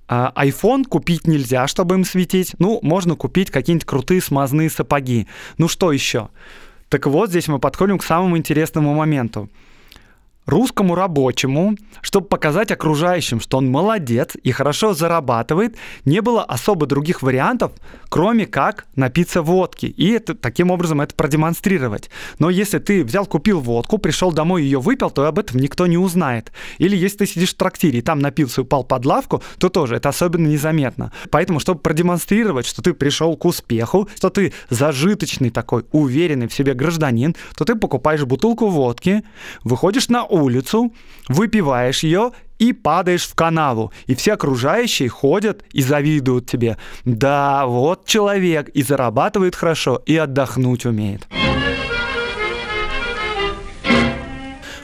А, 0.07 0.31
iPhone 0.37 0.85
купить 0.85 1.27
нельзя, 1.27 1.67
чтобы 1.67 1.95
им 1.95 2.05
светить. 2.05 2.55
Ну, 2.57 2.79
можно 2.81 3.15
купить 3.15 3.51
какие-нибудь 3.51 3.85
крутые 3.85 4.21
смазные 4.21 4.69
сапоги. 4.69 5.27
Ну 5.57 5.67
что 5.67 5.91
еще? 5.91 6.29
Так 6.87 7.07
вот, 7.07 7.29
здесь 7.29 7.49
мы 7.49 7.59
подходим 7.59 7.97
к 7.97 8.05
самому 8.05 8.37
интересному 8.37 8.93
моменту 8.93 9.49
русскому 10.45 10.95
рабочему, 10.95 11.75
чтобы 12.01 12.27
показать 12.27 12.71
окружающим, 12.71 13.39
что 13.39 13.57
он 13.57 13.69
молодец 13.69 14.35
и 14.43 14.51
хорошо 14.51 14.93
зарабатывает, 14.93 15.75
не 16.05 16.21
было 16.21 16.43
особо 16.43 16.85
других 16.85 17.21
вариантов, 17.21 17.71
кроме 18.09 18.45
как 18.45 18.85
напиться 18.95 19.41
водки. 19.41 19.85
И 19.85 20.09
это, 20.11 20.35
таким 20.35 20.71
образом 20.71 21.01
это 21.01 21.15
продемонстрировать. 21.15 22.09
Но 22.39 22.49
если 22.49 22.79
ты 22.79 23.03
взял, 23.03 23.25
купил 23.25 23.59
водку, 23.59 23.97
пришел 23.97 24.31
домой, 24.31 24.63
ее 24.63 24.79
выпил, 24.79 25.09
то 25.09 25.25
об 25.25 25.39
этом 25.39 25.59
никто 25.59 25.87
не 25.87 25.97
узнает. 25.97 26.51
Или 26.77 26.95
если 26.95 27.19
ты 27.19 27.25
сидишь 27.27 27.53
в 27.53 27.57
трактире 27.57 27.99
и 27.99 28.01
там 28.01 28.19
напился 28.19 28.61
и 28.61 28.63
упал 28.63 28.83
под 28.83 29.05
лавку, 29.05 29.43
то 29.59 29.69
тоже 29.69 29.95
это 29.95 30.09
особенно 30.09 30.47
незаметно. 30.47 31.11
Поэтому, 31.29 31.59
чтобы 31.59 31.79
продемонстрировать, 31.79 32.65
что 32.65 32.81
ты 32.81 32.93
пришел 32.93 33.37
к 33.37 33.45
успеху, 33.45 34.09
что 34.15 34.29
ты 34.29 34.53
зажиточный 34.69 35.51
такой, 35.51 35.85
уверенный 35.91 36.47
в 36.47 36.53
себе 36.53 36.73
гражданин, 36.73 37.35
то 37.55 37.63
ты 37.63 37.75
покупаешь 37.75 38.23
бутылку 38.25 38.67
водки, 38.67 39.23
выходишь 39.63 40.09
на 40.09 40.25
улицу, 40.31 40.93
выпиваешь 41.27 42.03
ее 42.03 42.31
и 42.59 42.73
падаешь 42.73 43.27
в 43.27 43.35
канаву. 43.35 43.91
И 44.07 44.15
все 44.15 44.33
окружающие 44.33 45.09
ходят 45.09 45.63
и 45.71 45.81
завидуют 45.81 46.45
тебе. 46.45 46.77
Да, 47.05 47.65
вот 47.65 48.05
человек 48.05 48.69
и 48.69 48.83
зарабатывает 48.83 49.55
хорошо, 49.55 50.01
и 50.05 50.15
отдохнуть 50.15 50.85
умеет. 50.85 51.27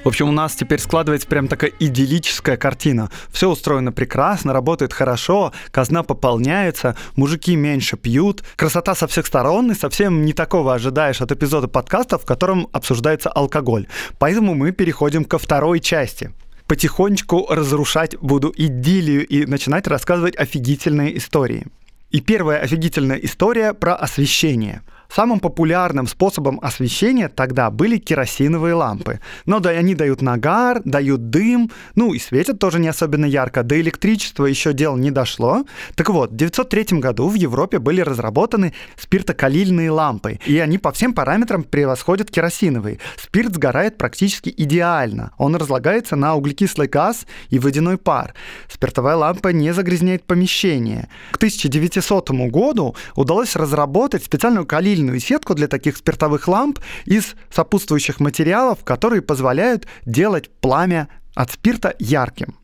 В 0.04 0.08
общем, 0.08 0.30
у 0.30 0.32
нас 0.32 0.56
теперь 0.56 0.80
складывается 0.80 1.28
прям 1.28 1.48
такая 1.48 1.72
идиллическая 1.80 2.56
картина. 2.56 3.10
Все 3.32 3.50
устроено 3.50 3.92
прекрасно, 3.92 4.54
работает 4.54 4.94
хорошо, 4.94 5.54
казна 5.72 6.04
пополняется, 6.04 6.96
мужики 7.16 7.56
меньше 7.56 7.98
пьют, 7.98 8.44
красота 8.56 8.96
со 8.96 9.08
всех 9.08 9.26
сторон, 9.26 9.72
и 9.72 9.76
совсем 9.76 10.24
не 10.24 10.34
такого 10.34 10.74
ожидаешь 10.74 11.22
от 11.22 11.32
эпизода 11.32 11.68
подкаста, 11.68 12.18
в 12.18 12.26
котором 12.26 12.68
обсуждается 12.72 13.30
алкоголь. 13.30 13.88
Поэтому 14.20 14.54
мы 14.54 14.72
переходим 14.72 15.26
ко 15.26 15.38
второй 15.38 15.80
части 15.80 16.32
потихонечку 16.68 17.48
разрушать 17.50 18.18
буду 18.18 18.54
идиллию 18.56 19.26
и 19.26 19.46
начинать 19.46 19.88
рассказывать 19.88 20.36
офигительные 20.36 21.18
истории. 21.18 21.66
И 22.12 22.20
первая 22.20 22.60
офигительная 22.60 23.18
история 23.18 23.74
про 23.74 23.96
освещение– 23.96 24.82
Самым 25.10 25.40
популярным 25.40 26.08
способом 26.08 26.60
освещения 26.62 27.30
тогда 27.30 27.72
были 27.72 27.98
керосиновые 27.98 28.74
лампы. 28.74 29.20
Но 29.46 29.60
да, 29.60 29.70
они 29.70 29.96
дают 29.96 30.22
нагар, 30.22 30.82
дают 30.84 31.30
дым, 31.30 31.72
ну 31.96 32.14
и 32.14 32.20
светят 32.20 32.60
тоже 32.60 32.80
не 32.80 32.88
особенно 32.88 33.26
ярко. 33.26 33.64
До 33.64 33.80
электричества 33.80 34.46
еще 34.46 34.74
дело 34.74 34.98
не 34.98 35.12
дошло. 35.12 35.66
Так 35.96 36.10
вот, 36.10 36.32
в 36.32 36.36
1903 36.36 37.00
году 37.00 37.30
в 37.30 37.36
Европе 37.36 37.80
были 37.80 38.02
разработаны 38.02 38.74
спиртокалильные 38.98 39.92
лампы, 39.92 40.40
и 40.46 40.60
они 40.60 40.78
по 40.78 40.92
всем 40.92 41.14
параметрам 41.14 41.64
превосходят 41.64 42.30
керосиновые. 42.30 43.00
Спирт 43.18 43.56
сгорает 43.56 43.98
практически 43.98 44.54
идеально. 44.56 45.32
Он 45.38 45.56
разлагается 45.56 46.16
на 46.16 46.36
углекислый 46.36 46.88
газ 46.88 47.26
и 47.50 47.60
водяной 47.60 47.98
пар. 47.98 48.34
Спиртовая 48.68 49.16
лампа 49.16 49.50
не 49.50 49.74
загрязняет 49.74 50.24
помещение. 50.24 51.10
К 51.32 51.38
1900 51.38 52.30
году 52.50 52.96
удалось 53.16 53.56
разработать 53.56 54.24
специальную 54.24 54.66
калильную 54.66 54.97
сильную 54.98 55.20
сетку 55.20 55.54
для 55.54 55.68
таких 55.68 55.96
спиртовых 55.96 56.48
ламп 56.48 56.80
из 57.06 57.36
сопутствующих 57.52 58.20
материалов, 58.20 58.84
которые 58.84 59.22
позволяют 59.22 59.86
делать 60.06 60.50
пламя 60.50 61.08
от 61.36 61.52
спирта 61.52 61.96
ярким. 62.00 62.56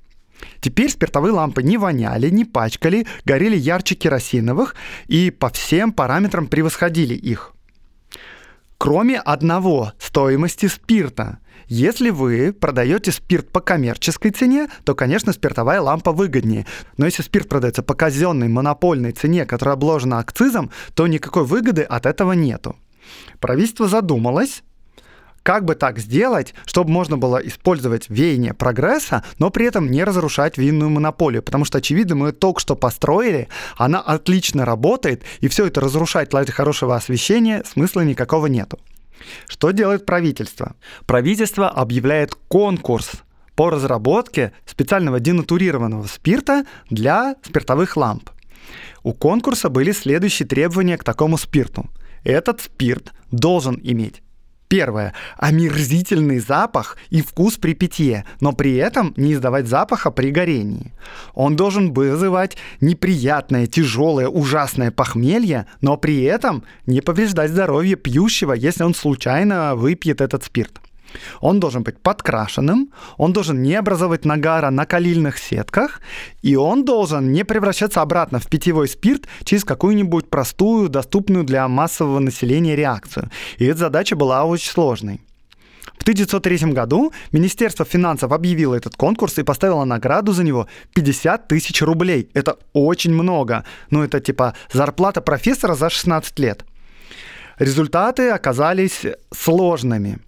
Теперь 0.59 0.89
спиртовые 0.89 1.31
лампы 1.31 1.61
не 1.61 1.77
воняли, 1.77 2.29
не 2.29 2.43
пачкали, 2.43 3.05
горели 3.23 3.55
ярче 3.55 3.93
керосиновых 3.95 4.75
и 5.07 5.29
по 5.29 5.49
всем 5.49 5.93
параметрам 5.93 6.47
превосходили 6.47 7.13
их. 7.13 7.53
Кроме 8.79 9.19
одного– 9.19 9.93
стоимости 9.99 10.65
спирта. 10.65 11.37
Если 11.67 12.09
вы 12.09 12.53
продаете 12.53 13.11
спирт 13.11 13.49
по 13.49 13.59
коммерческой 13.59 14.31
цене, 14.31 14.67
то, 14.83 14.95
конечно, 14.95 15.33
спиртовая 15.33 15.81
лампа 15.81 16.11
выгоднее. 16.11 16.65
Но 16.97 17.05
если 17.05 17.23
спирт 17.23 17.49
продается 17.49 17.83
по 17.83 17.93
казенной 17.93 18.47
монопольной 18.47 19.11
цене, 19.11 19.45
которая 19.45 19.75
обложена 19.75 20.19
акцизом, 20.19 20.71
то 20.93 21.07
никакой 21.07 21.45
выгоды 21.45 21.83
от 21.83 22.05
этого 22.05 22.33
нету. 22.33 22.75
Правительство 23.39 23.87
задумалось, 23.87 24.63
как 25.43 25.65
бы 25.65 25.75
так 25.75 25.99
сделать, 25.99 26.53
чтобы 26.65 26.91
можно 26.91 27.17
было 27.17 27.37
использовать 27.37 28.09
веяние 28.09 28.53
прогресса, 28.53 29.23
но 29.39 29.49
при 29.49 29.65
этом 29.65 29.91
не 29.91 30.03
разрушать 30.05 30.57
винную 30.57 30.89
монополию? 30.89 31.43
Потому 31.43 31.65
что, 31.65 31.79
очевидно, 31.79 32.15
мы 32.15 32.31
только 32.31 32.61
что 32.61 32.75
построили, 32.75 33.49
она 33.75 33.99
отлично 33.99 34.63
работает, 34.63 35.23
и 35.41 35.49
все 35.49 35.67
это 35.67 35.81
разрушать 35.81 36.33
ради 36.33 36.53
хорошего 36.53 36.95
освещения 36.95 37.63
смысла 37.65 38.01
никакого 38.01 38.47
нету. 38.47 38.79
Что 39.47 39.71
делает 39.71 40.05
правительство? 40.05 40.75
Правительство 41.05 41.69
объявляет 41.69 42.35
конкурс 42.47 43.11
по 43.55 43.69
разработке 43.69 44.53
специального 44.65 45.19
денатурированного 45.19 46.07
спирта 46.07 46.65
для 46.89 47.35
спиртовых 47.43 47.97
ламп. 47.97 48.29
У 49.03 49.13
конкурса 49.13 49.69
были 49.69 49.91
следующие 49.91 50.47
требования 50.47 50.97
к 50.97 51.03
такому 51.03 51.37
спирту. 51.37 51.89
Этот 52.23 52.61
спирт 52.61 53.11
должен 53.31 53.79
иметь 53.83 54.21
Первое. 54.73 55.13
Омерзительный 55.37 56.39
запах 56.39 56.97
и 57.11 57.21
вкус 57.21 57.57
при 57.57 57.75
питье, 57.75 58.25
но 58.39 58.53
при 58.53 58.73
этом 58.73 59.13
не 59.17 59.33
издавать 59.33 59.67
запаха 59.67 60.09
при 60.09 60.31
горении. 60.31 60.93
Он 61.35 61.55
должен 61.55 61.93
вызывать 61.93 62.57
неприятное, 62.81 63.67
тяжелое, 63.67 64.27
ужасное 64.27 64.89
похмелье, 64.89 65.67
но 65.81 65.95
при 65.95 66.23
этом 66.23 66.63
не 66.87 67.01
повреждать 67.01 67.51
здоровье 67.51 67.97
пьющего, 67.97 68.53
если 68.53 68.83
он 68.83 68.95
случайно 68.95 69.75
выпьет 69.75 70.21
этот 70.21 70.43
спирт. 70.43 70.81
Он 71.41 71.59
должен 71.59 71.83
быть 71.83 71.99
подкрашенным, 71.99 72.91
он 73.17 73.33
должен 73.33 73.61
не 73.61 73.75
образовывать 73.75 74.25
нагара 74.25 74.69
на 74.69 74.85
калильных 74.85 75.37
сетках, 75.37 76.01
и 76.41 76.55
он 76.55 76.85
должен 76.85 77.31
не 77.31 77.43
превращаться 77.43 78.01
обратно 78.01 78.39
в 78.39 78.47
питьевой 78.47 78.87
спирт 78.87 79.27
через 79.43 79.63
какую-нибудь 79.63 80.29
простую, 80.29 80.89
доступную 80.89 81.43
для 81.43 81.67
массового 81.67 82.19
населения 82.19 82.75
реакцию. 82.75 83.29
И 83.57 83.65
эта 83.65 83.79
задача 83.79 84.15
была 84.15 84.45
очень 84.45 84.71
сложной. 84.71 85.21
В 85.97 86.01
1903 86.03 86.73
году 86.73 87.13
Министерство 87.31 87.85
финансов 87.85 88.31
объявило 88.31 88.75
этот 88.75 88.95
конкурс 88.95 89.37
и 89.37 89.43
поставило 89.43 89.85
награду 89.85 90.33
за 90.33 90.43
него 90.43 90.67
50 90.95 91.47
тысяч 91.47 91.81
рублей. 91.81 92.29
Это 92.33 92.57
очень 92.73 93.13
много. 93.13 93.63
Ну, 93.89 94.03
это 94.03 94.19
типа 94.19 94.53
зарплата 94.71 95.21
профессора 95.21 95.75
за 95.75 95.89
16 95.89 96.39
лет. 96.39 96.65
Результаты 97.57 98.31
оказались 98.31 99.05
сложными. 99.33 100.19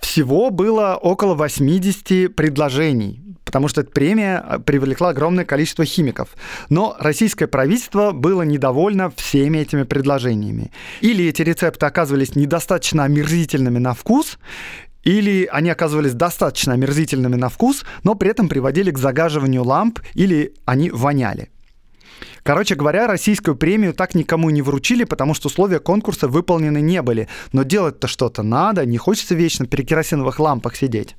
Всего 0.00 0.50
было 0.50 0.98
около 1.00 1.34
80 1.34 2.34
предложений, 2.34 3.20
потому 3.44 3.68
что 3.68 3.82
эта 3.82 3.90
премия 3.90 4.44
э, 4.44 4.58
привлекла 4.58 5.10
огромное 5.10 5.44
количество 5.44 5.84
химиков. 5.84 6.30
Но 6.68 6.96
российское 6.98 7.46
правительство 7.46 8.12
было 8.12 8.42
недовольно 8.42 9.10
всеми 9.10 9.58
этими 9.58 9.82
предложениями. 9.82 10.72
Или 11.00 11.26
эти 11.26 11.42
рецепты 11.42 11.86
оказывались 11.86 12.34
недостаточно 12.34 13.04
омерзительными 13.04 13.78
на 13.78 13.92
вкус, 13.94 14.38
или 15.02 15.48
они 15.50 15.70
оказывались 15.70 16.14
достаточно 16.14 16.74
омерзительными 16.74 17.36
на 17.36 17.48
вкус, 17.48 17.84
но 18.02 18.14
при 18.14 18.30
этом 18.30 18.48
приводили 18.48 18.90
к 18.90 18.98
загаживанию 18.98 19.64
ламп, 19.64 20.00
или 20.14 20.54
они 20.64 20.90
воняли. 20.90 21.50
Короче 22.42 22.74
говоря, 22.74 23.06
российскую 23.06 23.56
премию 23.56 23.92
так 23.92 24.14
никому 24.14 24.50
не 24.50 24.62
вручили, 24.62 25.04
потому 25.04 25.34
что 25.34 25.48
условия 25.48 25.78
конкурса 25.78 26.28
выполнены 26.28 26.80
не 26.80 27.02
были. 27.02 27.28
Но 27.52 27.62
делать-то 27.62 28.08
что-то 28.08 28.42
надо, 28.42 28.86
не 28.86 28.98
хочется 28.98 29.34
вечно 29.34 29.66
при 29.66 29.82
керосиновых 29.82 30.38
лампах 30.40 30.76
сидеть. 30.76 31.16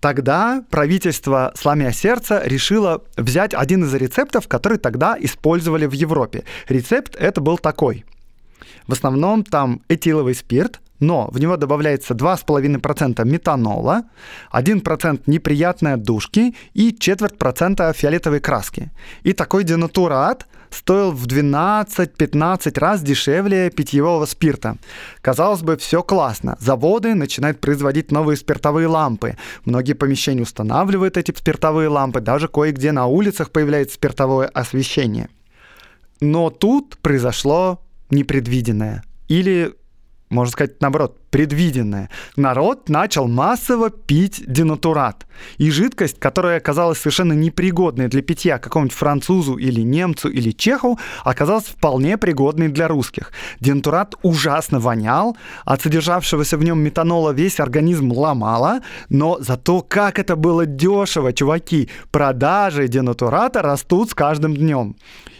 Тогда 0.00 0.64
правительство, 0.70 1.52
сломя 1.56 1.92
сердце, 1.92 2.42
решило 2.44 3.02
взять 3.16 3.52
один 3.52 3.84
из 3.84 3.94
рецептов, 3.94 4.46
который 4.46 4.78
тогда 4.78 5.16
использовали 5.18 5.86
в 5.86 5.92
Европе. 5.92 6.44
Рецепт 6.68 7.16
это 7.16 7.40
был 7.40 7.58
такой. 7.58 8.04
В 8.86 8.92
основном 8.92 9.42
там 9.42 9.82
этиловый 9.88 10.34
спирт, 10.34 10.80
но 11.00 11.28
в 11.30 11.38
него 11.38 11.56
добавляется 11.56 12.14
2,5% 12.14 13.24
метанола, 13.24 14.04
1% 14.52 15.22
неприятной 15.26 15.94
отдушки 15.94 16.54
и 16.74 16.94
четверть 16.98 17.38
процента 17.38 17.92
фиолетовой 17.92 18.40
краски. 18.40 18.90
И 19.22 19.32
такой 19.32 19.64
денатурат 19.64 20.46
стоил 20.70 21.12
в 21.12 21.26
12-15 21.26 22.78
раз 22.78 23.02
дешевле 23.02 23.70
питьевого 23.70 24.26
спирта. 24.26 24.76
Казалось 25.20 25.62
бы, 25.62 25.76
все 25.76 26.02
классно. 26.02 26.56
Заводы 26.60 27.14
начинают 27.14 27.60
производить 27.60 28.12
новые 28.12 28.36
спиртовые 28.36 28.86
лампы. 28.86 29.36
Многие 29.64 29.94
помещения 29.94 30.42
устанавливают 30.42 31.16
эти 31.16 31.32
спиртовые 31.36 31.88
лампы. 31.88 32.20
Даже 32.20 32.48
кое-где 32.48 32.92
на 32.92 33.06
улицах 33.06 33.50
появляется 33.50 33.94
спиртовое 33.94 34.48
освещение. 34.48 35.28
Но 36.20 36.50
тут 36.50 36.98
произошло 36.98 37.80
непредвиденное. 38.10 39.04
Или 39.28 39.74
можно 40.30 40.52
сказать, 40.52 40.80
наоборот, 40.80 41.18
предвиденное. 41.30 42.10
Народ 42.36 42.88
начал 42.88 43.28
массово 43.28 43.90
пить 43.90 44.42
денатурат. 44.46 45.26
И 45.58 45.70
жидкость, 45.70 46.18
которая 46.18 46.58
оказалась 46.58 46.98
совершенно 46.98 47.32
непригодной 47.32 48.08
для 48.08 48.22
питья 48.22 48.58
какому-нибудь 48.58 48.96
французу 48.96 49.56
или 49.56 49.80
немцу 49.80 50.28
или 50.28 50.50
чеху, 50.50 50.98
оказалась 51.24 51.64
вполне 51.64 52.18
пригодной 52.18 52.68
для 52.68 52.88
русских. 52.88 53.32
Денатурат 53.60 54.14
ужасно 54.22 54.80
вонял, 54.80 55.36
от 55.64 55.82
содержавшегося 55.82 56.56
в 56.56 56.64
нем 56.64 56.80
метанола 56.80 57.32
весь 57.32 57.60
организм 57.60 58.12
ломало, 58.12 58.80
но 59.08 59.38
зато 59.40 59.82
как 59.82 60.18
это 60.18 60.36
было 60.36 60.66
дешево, 60.66 61.32
чуваки! 61.32 61.88
Продажи 62.10 62.88
денатурата 62.88 63.62
растут 63.62 64.10
с 64.10 64.14
каждым 64.14 64.56
днем. 64.56 64.96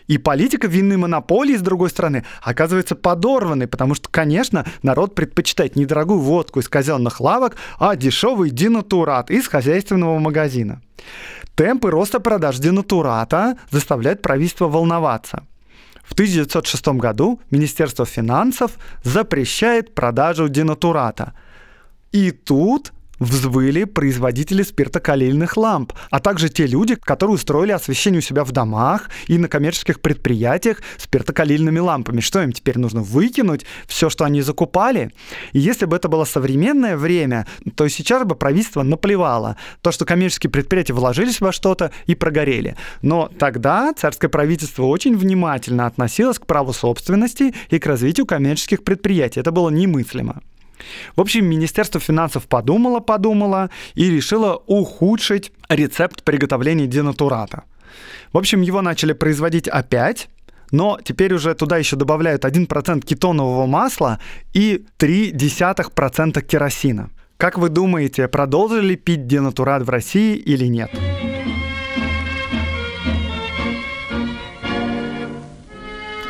И 0.09 0.17
политика 0.17 0.67
винной 0.67 0.97
монополии, 0.97 1.57
с 1.57 1.61
другой 1.61 1.91
стороны, 1.91 2.25
оказывается 2.43 2.97
подорванной, 2.97 3.69
потому 3.69 3.95
что, 3.95 4.09
конечно, 4.09 4.65
народ 4.83 5.15
предпочитает 5.15 5.77
недорогую 5.79 6.21
водку 6.21 6.61
из 6.61 6.69
казенных 6.69 7.21
лавок, 7.21 7.57
а 7.79 7.97
дешевый 7.97 8.51
динатурат 8.51 9.31
из 9.31 9.49
хозяйственного 9.49 10.19
магазина. 10.19 10.81
Темпы 11.55 11.91
роста 11.91 12.21
продаж 12.21 12.59
динатурата 12.59 13.57
заставляют 13.71 14.23
правительство 14.23 14.69
волноваться. 14.69 15.45
В 16.05 16.13
1906 16.13 16.89
году 16.89 17.41
Министерство 17.51 18.07
финансов 18.07 18.73
запрещает 19.05 19.95
продажу 19.95 20.49
денатурата. 20.49 21.35
И 22.13 22.31
тут 22.31 22.93
взвыли 23.19 23.85
производители 23.85 24.63
спиртокалильных 24.63 25.57
ламп, 25.57 25.93
а 26.11 26.21
также 26.21 26.49
те 26.49 26.67
люди, 26.67 26.95
которые 26.95 27.35
устроили 27.35 27.73
освещение 27.73 28.19
у 28.19 28.23
себя 28.23 28.45
в 28.45 28.53
домах 28.53 29.11
и 29.27 29.39
на 29.39 29.49
коммерческих 29.49 30.01
предприятиях 30.01 30.83
спиртокалильными 30.97 31.79
лампами. 31.79 32.21
Что 32.21 32.43
им 32.43 32.53
теперь 32.53 32.79
нужно 32.79 33.03
выкинуть? 33.03 33.65
Все, 33.87 34.11
что 34.11 34.25
они 34.25 34.43
закупали? 34.43 35.13
И 35.53 35.59
если 35.59 35.87
бы 35.87 35.97
это 35.97 36.09
было 36.09 36.25
современное 36.25 36.97
время, 36.97 37.47
то 37.75 37.89
сейчас 37.89 38.25
бы 38.25 38.35
правительство 38.35 38.83
наплевало. 38.83 39.57
То, 39.83 39.93
что 39.93 40.05
коммерческие 40.05 40.51
предприятия 40.51 40.93
вложились 40.93 41.41
во 41.41 41.53
что-то 41.53 41.91
и 42.07 42.15
прогорели. 42.15 42.77
Но 43.03 43.31
тогда 43.39 43.93
царское 43.95 44.29
правительство 44.29 44.85
очень 44.85 45.17
внимательно 45.17 45.87
относилось 45.87 46.39
к 46.39 46.47
праву 46.47 46.73
собственности 46.73 47.55
и 47.71 47.79
к 47.79 47.87
развитию 47.87 48.27
коммерческих 48.27 48.85
предприятий. 48.85 49.41
Это 49.41 49.53
было 49.53 49.71
немыслимо. 49.71 50.43
В 51.17 51.21
общем, 51.21 51.47
Министерство 51.47 52.01
финансов 52.01 52.47
подумало-подумало 52.47 53.71
и 53.95 54.11
решило 54.11 54.63
ухудшить 54.67 55.53
рецепт 55.69 56.23
приготовления 56.23 56.87
денатурата. 56.87 57.65
В 58.33 58.39
общем, 58.39 58.61
его 58.61 58.83
начали 58.83 59.13
производить 59.13 59.69
опять, 59.69 60.29
но 60.71 60.99
теперь 61.03 61.35
уже 61.35 61.55
туда 61.55 61.79
еще 61.79 61.97
добавляют 61.97 62.45
1% 62.45 63.01
кетонового 63.05 63.67
масла 63.67 64.19
и 64.53 64.85
0,3% 64.99 66.43
керосина. 66.43 67.11
Как 67.37 67.57
вы 67.57 67.69
думаете, 67.69 68.29
продолжили 68.29 68.97
пить 68.97 69.27
денатурат 69.27 69.83
в 69.83 69.91
России 69.91 70.37
или 70.37 70.67
нет? 70.67 70.91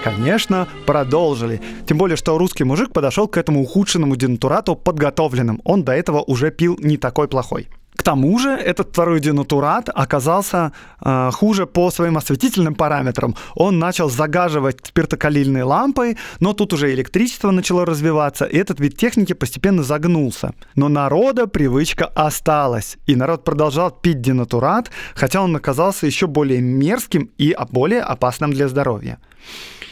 Конечно, 0.04 0.68
продолжили. 0.86 1.60
Тем 1.86 1.98
более, 1.98 2.16
что 2.16 2.38
русский 2.38 2.64
мужик 2.64 2.92
подошел 2.92 3.26
к 3.26 3.36
этому 3.36 3.62
ухудшенному 3.62 4.16
денатурату 4.16 4.76
подготовленным. 4.76 5.60
Он 5.64 5.82
до 5.82 5.92
этого 5.92 6.22
уже 6.22 6.50
пил 6.50 6.78
не 6.80 6.96
такой 6.96 7.28
плохой. 7.28 7.68
К 7.98 8.04
тому 8.04 8.38
же 8.38 8.50
этот 8.50 8.90
второй 8.90 9.18
денатурат 9.18 9.90
оказался 9.92 10.72
э, 11.04 11.30
хуже 11.32 11.66
по 11.66 11.90
своим 11.90 12.16
осветительным 12.16 12.76
параметрам. 12.76 13.34
Он 13.56 13.80
начал 13.80 14.08
загаживать 14.08 14.78
спиртокалильной 14.86 15.62
лампой, 15.62 16.16
но 16.38 16.52
тут 16.52 16.72
уже 16.72 16.94
электричество 16.94 17.50
начало 17.50 17.84
развиваться, 17.84 18.44
и 18.44 18.56
этот 18.56 18.78
вид 18.78 18.96
техники 18.96 19.32
постепенно 19.32 19.82
загнулся. 19.82 20.52
Но 20.76 20.88
народа 20.88 21.48
привычка 21.48 22.06
осталась, 22.06 22.98
и 23.06 23.16
народ 23.16 23.42
продолжал 23.42 23.90
пить 23.90 24.20
денатурат, 24.20 24.92
хотя 25.16 25.42
он 25.42 25.56
оказался 25.56 26.06
еще 26.06 26.28
более 26.28 26.60
мерзким 26.60 27.30
и 27.36 27.56
более 27.72 28.02
опасным 28.02 28.52
для 28.52 28.68
здоровья. 28.68 29.18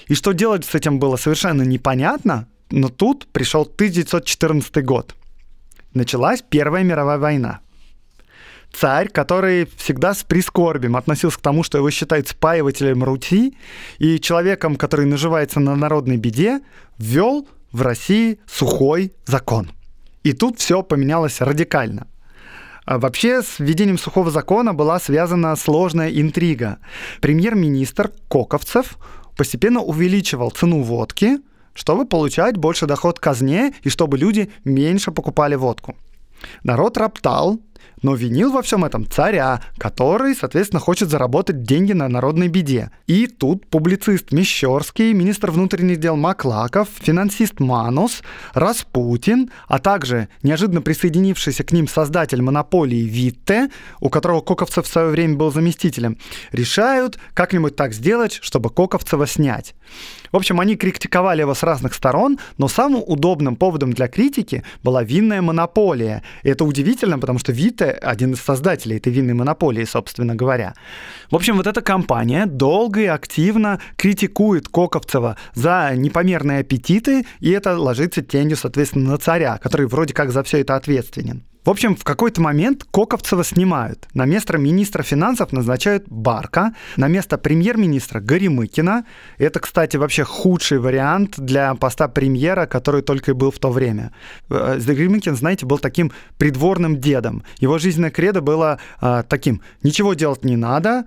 И 0.06 0.14
что 0.14 0.32
делать 0.32 0.64
с 0.64 0.74
этим 0.74 0.98
было 0.98 1.16
совершенно 1.16 1.62
непонятно, 1.62 2.48
но 2.70 2.88
тут 2.88 3.26
пришел 3.28 3.62
1914 3.62 4.84
год. 4.84 5.14
Началась 5.94 6.42
Первая 6.48 6.84
мировая 6.84 7.18
война. 7.18 7.60
Царь, 8.72 9.08
который 9.08 9.66
всегда 9.76 10.12
с 10.12 10.22
прискорбием 10.22 10.96
относился 10.96 11.38
к 11.38 11.42
тому, 11.42 11.62
что 11.62 11.78
его 11.78 11.90
считают 11.90 12.28
спаивателем 12.28 13.02
Руси 13.02 13.56
и 13.98 14.20
человеком, 14.20 14.76
который 14.76 15.06
наживается 15.06 15.60
на 15.60 15.74
народной 15.74 16.18
беде, 16.18 16.60
ввел 16.98 17.48
в 17.72 17.80
России 17.80 18.38
сухой 18.46 19.12
закон. 19.24 19.70
И 20.24 20.32
тут 20.32 20.58
все 20.58 20.82
поменялось 20.82 21.40
радикально. 21.40 22.06
А 22.84 22.98
вообще 22.98 23.42
с 23.42 23.58
введением 23.58 23.98
сухого 23.98 24.30
закона 24.30 24.74
была 24.74 25.00
связана 25.00 25.56
сложная 25.56 26.10
интрига. 26.10 26.78
Премьер-министр 27.20 28.12
Коковцев 28.28 28.96
постепенно 29.36 29.80
увеличивал 29.80 30.50
цену 30.50 30.82
водки, 30.82 31.38
чтобы 31.74 32.06
получать 32.06 32.56
больше 32.56 32.86
доход 32.86 33.18
казне 33.18 33.74
и 33.82 33.88
чтобы 33.88 34.18
люди 34.18 34.50
меньше 34.64 35.12
покупали 35.12 35.54
водку. 35.54 35.94
Народ 36.64 36.96
роптал, 36.96 37.58
но 38.02 38.14
винил 38.14 38.52
во 38.52 38.62
всем 38.62 38.84
этом 38.84 39.08
царя, 39.08 39.62
который, 39.78 40.34
соответственно, 40.34 40.80
хочет 40.80 41.08
заработать 41.08 41.62
деньги 41.62 41.92
на 41.92 42.08
народной 42.08 42.48
беде. 42.48 42.90
И 43.06 43.26
тут 43.26 43.66
публицист 43.66 44.32
Мещерский, 44.32 45.12
министр 45.12 45.50
внутренних 45.50 45.98
дел 45.98 46.16
Маклаков, 46.16 46.88
финансист 46.94 47.60
Манус, 47.60 48.22
Распутин, 48.54 49.50
а 49.68 49.78
также 49.78 50.28
неожиданно 50.42 50.82
присоединившийся 50.82 51.64
к 51.64 51.72
ним 51.72 51.88
создатель 51.88 52.42
монополии 52.42 53.02
Витте, 53.02 53.70
у 54.00 54.10
которого 54.10 54.40
Коковцев 54.40 54.86
в 54.86 54.90
свое 54.90 55.08
время 55.08 55.36
был 55.36 55.52
заместителем, 55.52 56.18
решают 56.52 57.18
как-нибудь 57.34 57.76
так 57.76 57.92
сделать, 57.92 58.38
чтобы 58.42 58.70
Коковцева 58.70 59.26
снять. 59.26 59.74
В 60.32 60.36
общем, 60.36 60.60
они 60.60 60.76
критиковали 60.76 61.40
его 61.40 61.54
с 61.54 61.62
разных 61.62 61.94
сторон, 61.94 62.38
но 62.58 62.68
самым 62.68 63.02
удобным 63.06 63.56
поводом 63.56 63.92
для 63.92 64.08
критики 64.08 64.64
была 64.82 65.02
винная 65.02 65.42
монополия. 65.42 66.22
И 66.42 66.48
это 66.48 66.64
удивительно, 66.64 67.18
потому 67.18 67.38
что 67.38 67.52
Вита 67.86 67.98
один 67.98 68.32
из 68.32 68.40
создателей 68.40 68.96
этой 68.96 69.12
винной 69.12 69.34
монополии, 69.34 69.84
собственно 69.84 70.34
говоря. 70.34 70.74
В 71.30 71.36
общем, 71.36 71.56
вот 71.56 71.66
эта 71.66 71.82
компания 71.82 72.46
долго 72.46 73.00
и 73.00 73.06
активно 73.06 73.80
критикует 73.96 74.68
Коковцева 74.68 75.36
за 75.54 75.92
непомерные 75.94 76.60
аппетиты, 76.60 77.26
и 77.40 77.50
это 77.50 77.78
ложится 77.78 78.22
тенью, 78.22 78.56
соответственно, 78.56 79.10
на 79.10 79.18
царя, 79.18 79.58
который 79.58 79.86
вроде 79.86 80.14
как 80.14 80.30
за 80.30 80.42
все 80.42 80.60
это 80.60 80.76
ответственен. 80.76 81.44
В 81.66 81.70
общем, 81.70 81.96
в 81.96 82.04
какой-то 82.04 82.40
момент 82.40 82.84
Коковцева 82.92 83.42
снимают. 83.42 84.06
На 84.14 84.24
место 84.24 84.56
министра 84.56 85.02
финансов 85.02 85.50
назначают 85.50 86.04
Барка, 86.08 86.76
на 86.96 87.08
место 87.08 87.38
премьер-министра 87.38 88.20
Горемыкина. 88.20 89.04
Это, 89.36 89.58
кстати, 89.58 89.96
вообще 89.96 90.22
худший 90.22 90.78
вариант 90.78 91.40
для 91.40 91.74
поста 91.74 92.06
премьера, 92.06 92.66
который 92.66 93.02
только 93.02 93.32
и 93.32 93.34
был 93.34 93.50
в 93.50 93.58
то 93.58 93.72
время. 93.72 94.12
Э, 94.48 94.78
Горемыкин, 94.78 95.34
знаете, 95.34 95.66
был 95.66 95.80
таким 95.80 96.12
придворным 96.38 97.00
дедом. 97.00 97.42
Его 97.58 97.78
жизненное 97.78 98.10
кредо 98.10 98.40
было 98.40 98.78
э, 99.00 99.24
таким 99.28 99.60
«ничего 99.82 100.14
делать 100.14 100.44
не 100.44 100.56
надо», 100.56 101.06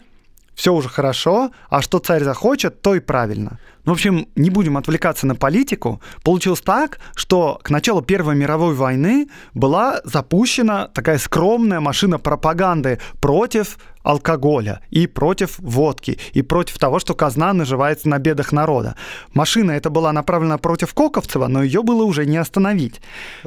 все 0.55 0.73
уже 0.73 0.89
хорошо, 0.89 1.51
а 1.69 1.81
что 1.81 1.99
царь 1.99 2.25
захочет, 2.25 2.81
то 2.81 2.93
и 2.93 2.99
правильно. 2.99 3.59
Ну, 3.89 3.95
в 3.95 3.97
общем, 3.97 4.27
не 4.35 4.51
будем 4.51 4.77
отвлекаться 4.77 5.25
на 5.25 5.33
политику. 5.33 5.99
Получилось 6.23 6.61
так, 6.61 6.99
что 7.15 7.59
к 7.63 7.71
началу 7.71 8.03
Первой 8.03 8.35
мировой 8.35 8.75
войны 8.75 9.29
была 9.55 10.01
запущена 10.03 10.89
такая 10.89 11.17
скромная 11.17 11.79
машина 11.79 12.19
пропаганды 12.19 12.99
против 13.19 13.79
алкоголя 14.03 14.81
и 14.91 15.07
против 15.07 15.57
водки, 15.57 16.19
и 16.33 16.43
против 16.43 16.77
того, 16.77 16.99
что 16.99 17.15
казна 17.15 17.51
наживается 17.51 18.09
на 18.09 18.19
бедах 18.19 18.51
народа. 18.51 18.95
Машина 19.33 19.71
эта 19.71 19.89
была 19.89 20.13
направлена 20.13 20.59
против 20.59 20.93
Коковцева, 20.93 21.47
но 21.47 21.63
ее 21.63 21.81
было 21.81 22.03
уже 22.03 22.27
не 22.27 22.37
остановить. 22.37 23.01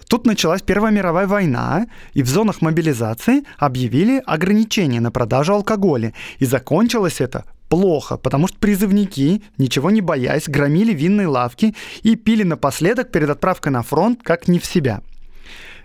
Тут 0.09 0.27
началась 0.27 0.63
Первая 0.63 0.93
мировая 0.93 1.29
война, 1.29 1.87
и 2.15 2.23
в 2.25 2.29
зонах 2.29 2.63
мобилизации 2.63 3.45
объявили 3.59 4.21
ограничения 4.27 5.01
на 5.01 5.13
продажу 5.13 5.55
алкоголя. 5.55 6.13
И 6.41 6.47
закончилось 6.47 7.21
это 7.21 7.45
плохо, 7.73 8.19
потому 8.19 8.49
что 8.49 8.59
призывники, 8.59 9.41
ничего 9.57 9.91
не 9.91 10.03
боясь, 10.03 10.47
громили 10.47 10.93
винные 10.93 11.27
лавки 11.27 11.75
и 12.03 12.17
пили 12.17 12.43
напоследок 12.43 13.11
перед 13.11 13.31
отправкой 13.31 13.73
на 13.73 13.83
фронт 13.83 14.21
как 14.23 14.47
не 14.47 14.59
в 14.59 14.67
себя– 14.67 15.01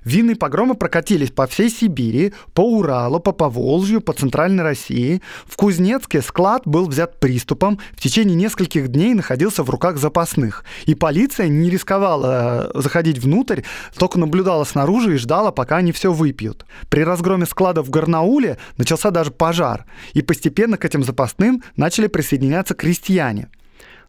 Винные 0.08 0.38
погромы 0.38 0.76
прокатились 0.76 1.32
по 1.32 1.48
всей 1.48 1.70
Сибири, 1.70 2.32
по 2.54 2.62
Уралу, 2.62 3.20
по 3.20 3.34
Поволжью, 3.34 4.00
по 4.00 4.14
Центральной 4.14 4.64
России. 4.64 5.22
В 5.46 5.58
Кузнецке 5.58 6.22
склад 6.22 6.62
был 6.64 6.88
взят 6.88 7.20
приступом, 7.20 7.78
в 7.92 8.00
течение 8.00 8.34
нескольких 8.34 8.88
дней 8.88 9.14
находился 9.14 9.64
в 9.64 9.70
руках 9.70 9.98
запасных. 9.98 10.64
И 10.86 10.96
полиция 10.96 11.50
не 11.50 11.70
рисковала 11.70 12.72
э, 12.74 12.82
заходить 12.82 13.18
внутрь, 13.18 13.64
только 13.98 14.18
наблюдала 14.18 14.64
снаружи 14.64 15.16
и 15.16 15.18
ждала, 15.18 15.52
пока 15.52 15.76
они 15.76 15.92
все 15.92 16.14
выпьют. 16.14 16.66
При 16.88 17.02
разгроме 17.02 17.46
складов 17.46 17.88
в 17.88 17.90
Гарнауле 17.90 18.60
начался 18.78 19.12
даже 19.12 19.32
пожар, 19.32 19.84
и 20.14 20.22
постепенно 20.22 20.78
к 20.78 20.86
этим 20.86 21.04
запасным 21.04 21.64
начали 21.76 22.08
присоединяться 22.08 22.76
крестьяне. 22.76 23.50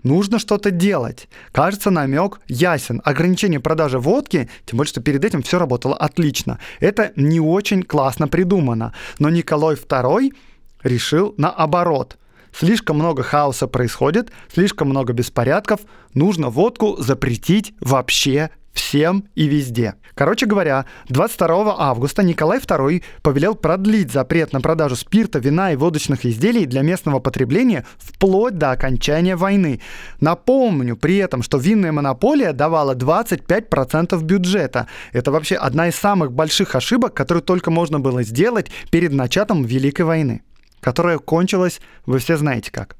Нужно 0.02 0.38
что-то 0.38 0.70
делать. 0.70 1.28
Кажется, 1.52 1.90
намек 1.90 2.40
ясен. 2.46 3.00
Ограничение 3.04 3.60
продажи 3.60 3.98
водки, 3.98 4.48
тем 4.64 4.78
более, 4.78 4.88
что 4.88 5.00
перед 5.00 5.24
этим 5.24 5.42
все 5.42 5.58
работало 5.58 5.96
отлично. 5.96 6.58
Это 6.80 7.12
не 7.16 7.40
очень 7.40 7.82
классно 7.82 8.28
придумано. 8.28 8.94
Но 9.18 9.28
Николай 9.28 9.74
II 9.74 10.32
решил 10.82 11.34
наоборот. 11.36 12.16
Слишком 12.52 12.96
много 12.96 13.22
хаоса 13.22 13.66
происходит, 13.66 14.30
слишком 14.52 14.88
много 14.88 15.12
беспорядков, 15.12 15.80
нужно 16.14 16.48
водку 16.48 16.96
запретить 16.98 17.74
вообще 17.80 18.50
всем 18.78 19.24
и 19.34 19.46
везде. 19.48 19.94
Короче 20.14 20.46
говоря, 20.46 20.86
22 21.08 21.74
августа 21.78 22.22
Николай 22.22 22.58
II 22.58 23.02
повелел 23.22 23.54
продлить 23.54 24.12
запрет 24.12 24.52
на 24.52 24.60
продажу 24.60 24.96
спирта, 24.96 25.38
вина 25.38 25.72
и 25.72 25.76
водочных 25.76 26.24
изделий 26.24 26.64
для 26.64 26.82
местного 26.82 27.18
потребления 27.18 27.84
вплоть 27.98 28.56
до 28.56 28.70
окончания 28.70 29.36
войны. 29.36 29.80
Напомню 30.20 30.96
при 30.96 31.16
этом, 31.16 31.42
что 31.42 31.58
винная 31.58 31.92
монополия 31.92 32.52
давала 32.52 32.94
25% 32.94 34.22
бюджета. 34.22 34.86
Это 35.12 35.32
вообще 35.32 35.56
одна 35.56 35.88
из 35.88 35.96
самых 35.96 36.32
больших 36.32 36.74
ошибок, 36.74 37.14
которую 37.14 37.42
только 37.42 37.70
можно 37.70 38.00
было 38.00 38.22
сделать 38.22 38.70
перед 38.90 39.12
началом 39.12 39.64
Великой 39.64 40.02
войны, 40.02 40.42
которая 40.80 41.18
кончилась, 41.18 41.80
вы 42.06 42.18
все 42.18 42.36
знаете 42.36 42.70
как. 42.70 42.96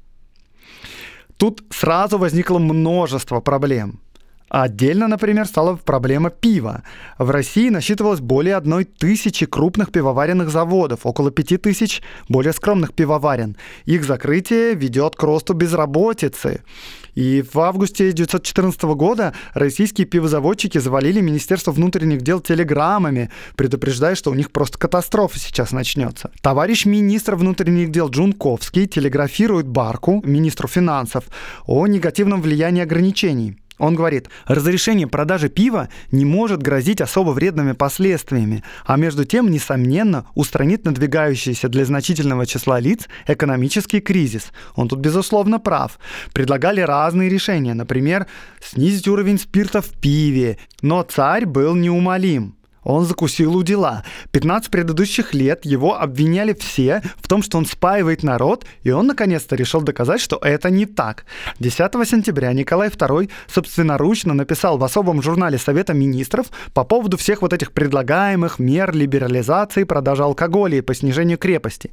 Тут 1.37 1.63
сразу 1.69 2.17
возникло 2.17 2.59
множество 2.59 3.39
проблем. 3.39 4.01
Отдельно, 4.49 5.07
например, 5.07 5.45
стала 5.45 5.75
проблема 5.75 6.31
пива. 6.31 6.83
В 7.17 7.29
России 7.29 7.69
насчитывалось 7.69 8.19
более 8.19 8.55
одной 8.55 8.83
тысячи 8.83 9.45
крупных 9.45 9.91
пивоваренных 9.91 10.49
заводов, 10.49 11.05
около 11.05 11.31
пяти 11.31 11.57
тысяч 11.57 12.01
более 12.27 12.53
скромных 12.53 12.93
пивоварен. 12.93 13.55
Их 13.85 14.03
закрытие 14.03 14.73
ведет 14.73 15.15
к 15.15 15.23
росту 15.23 15.53
безработицы. 15.53 16.63
И 17.15 17.43
в 17.53 17.59
августе 17.59 18.09
1914 18.09 18.81
года 18.95 19.33
российские 19.53 20.07
пивозаводчики 20.07 20.77
завалили 20.77 21.21
Министерство 21.21 21.71
внутренних 21.71 22.21
дел 22.21 22.39
телеграммами, 22.39 23.29
предупреждая, 23.55 24.15
что 24.15 24.31
у 24.31 24.35
них 24.35 24.51
просто 24.51 24.77
катастрофа 24.77 25.37
сейчас 25.37 25.71
начнется. 25.71 26.31
Товарищ 26.41 26.85
министр 26.85 27.35
внутренних 27.35 27.91
дел 27.91 28.09
Джунковский 28.09 28.87
телеграфирует 28.87 29.67
Барку, 29.67 30.21
министру 30.25 30.67
финансов, 30.67 31.25
о 31.65 31.85
негативном 31.87 32.41
влиянии 32.41 32.83
ограничений. 32.83 33.57
Он 33.79 33.95
говорит, 33.95 34.29
разрешение 34.45 35.07
продажи 35.07 35.49
пива 35.49 35.89
не 36.11 36.25
может 36.25 36.61
грозить 36.61 37.01
особо 37.01 37.31
вредными 37.31 37.71
последствиями, 37.71 38.63
а 38.85 38.97
между 38.97 39.25
тем, 39.25 39.49
несомненно, 39.49 40.27
устранит 40.35 40.85
надвигающийся 40.85 41.69
для 41.69 41.85
значительного 41.85 42.45
числа 42.45 42.79
лиц 42.79 43.07
экономический 43.25 44.01
кризис. 44.01 44.51
Он 44.75 44.89
тут, 44.89 44.99
безусловно, 44.99 45.59
прав. 45.59 45.97
Предлагали 46.33 46.81
разные 46.81 47.29
решения, 47.29 47.73
например, 47.73 48.27
снизить 48.61 49.07
уровень 49.07 49.39
спирта 49.39 49.81
в 49.81 49.89
пиве, 49.89 50.57
но 50.81 51.01
царь 51.01 51.45
был 51.45 51.73
неумолим. 51.75 52.58
Он 52.83 53.05
закусил 53.05 53.55
у 53.55 53.63
дела. 53.63 54.03
15 54.31 54.71
предыдущих 54.71 55.33
лет 55.33 55.65
его 55.65 55.99
обвиняли 55.99 56.53
все 56.53 57.01
в 57.17 57.27
том, 57.27 57.43
что 57.43 57.57
он 57.57 57.65
спаивает 57.65 58.23
народ, 58.23 58.65
и 58.83 58.91
он 58.91 59.07
наконец-то 59.07 59.55
решил 59.55 59.81
доказать, 59.81 60.21
что 60.21 60.37
это 60.41 60.69
не 60.69 60.85
так. 60.85 61.25
10 61.59 61.77
сентября 62.07 62.53
Николай 62.53 62.89
II 62.89 63.29
собственноручно 63.47 64.33
написал 64.33 64.77
в 64.77 64.83
особом 64.83 65.21
журнале 65.21 65.57
Совета 65.57 65.93
министров 65.93 66.47
по 66.73 66.83
поводу 66.83 67.17
всех 67.17 67.41
вот 67.41 67.53
этих 67.53 67.71
предлагаемых 67.71 68.59
мер 68.59 68.93
либерализации 68.93 69.83
продажи 69.83 70.23
алкоголя 70.23 70.77
и 70.77 70.81
по 70.81 70.93
снижению 70.93 71.37
крепости. 71.37 71.91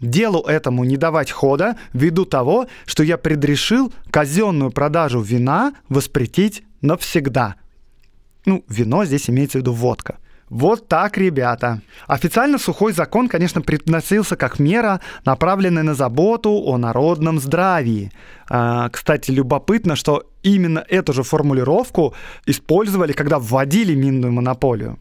Делу 0.00 0.42
этому 0.42 0.82
не 0.82 0.96
давать 0.96 1.30
хода 1.30 1.76
ввиду 1.92 2.24
того, 2.24 2.66
что 2.86 3.04
я 3.04 3.16
предрешил 3.16 3.92
казенную 4.10 4.72
продажу 4.72 5.20
вина 5.20 5.74
воспретить 5.88 6.64
навсегда– 6.80 7.54
ну, 8.46 8.64
вино 8.68 9.04
здесь 9.04 9.30
имеется 9.30 9.58
в 9.58 9.60
виду 9.62 9.72
водка. 9.72 10.18
Вот 10.52 10.86
так, 10.86 11.16
ребята. 11.16 11.80
Официально 12.06 12.58
сухой 12.58 12.92
закон, 12.92 13.28
конечно, 13.28 13.62
предносился 13.62 14.36
как 14.36 14.58
мера, 14.58 15.00
направленная 15.24 15.82
на 15.82 15.94
заботу 15.94 16.50
о 16.50 16.76
народном 16.76 17.40
здравии. 17.40 18.12
А, 18.50 18.90
кстати, 18.90 19.30
любопытно, 19.30 19.96
что 19.96 20.24
именно 20.42 20.84
эту 20.90 21.14
же 21.14 21.22
формулировку 21.22 22.12
использовали, 22.44 23.12
когда 23.12 23.38
вводили 23.38 23.94
минную 23.94 24.30
монополию. 24.30 24.98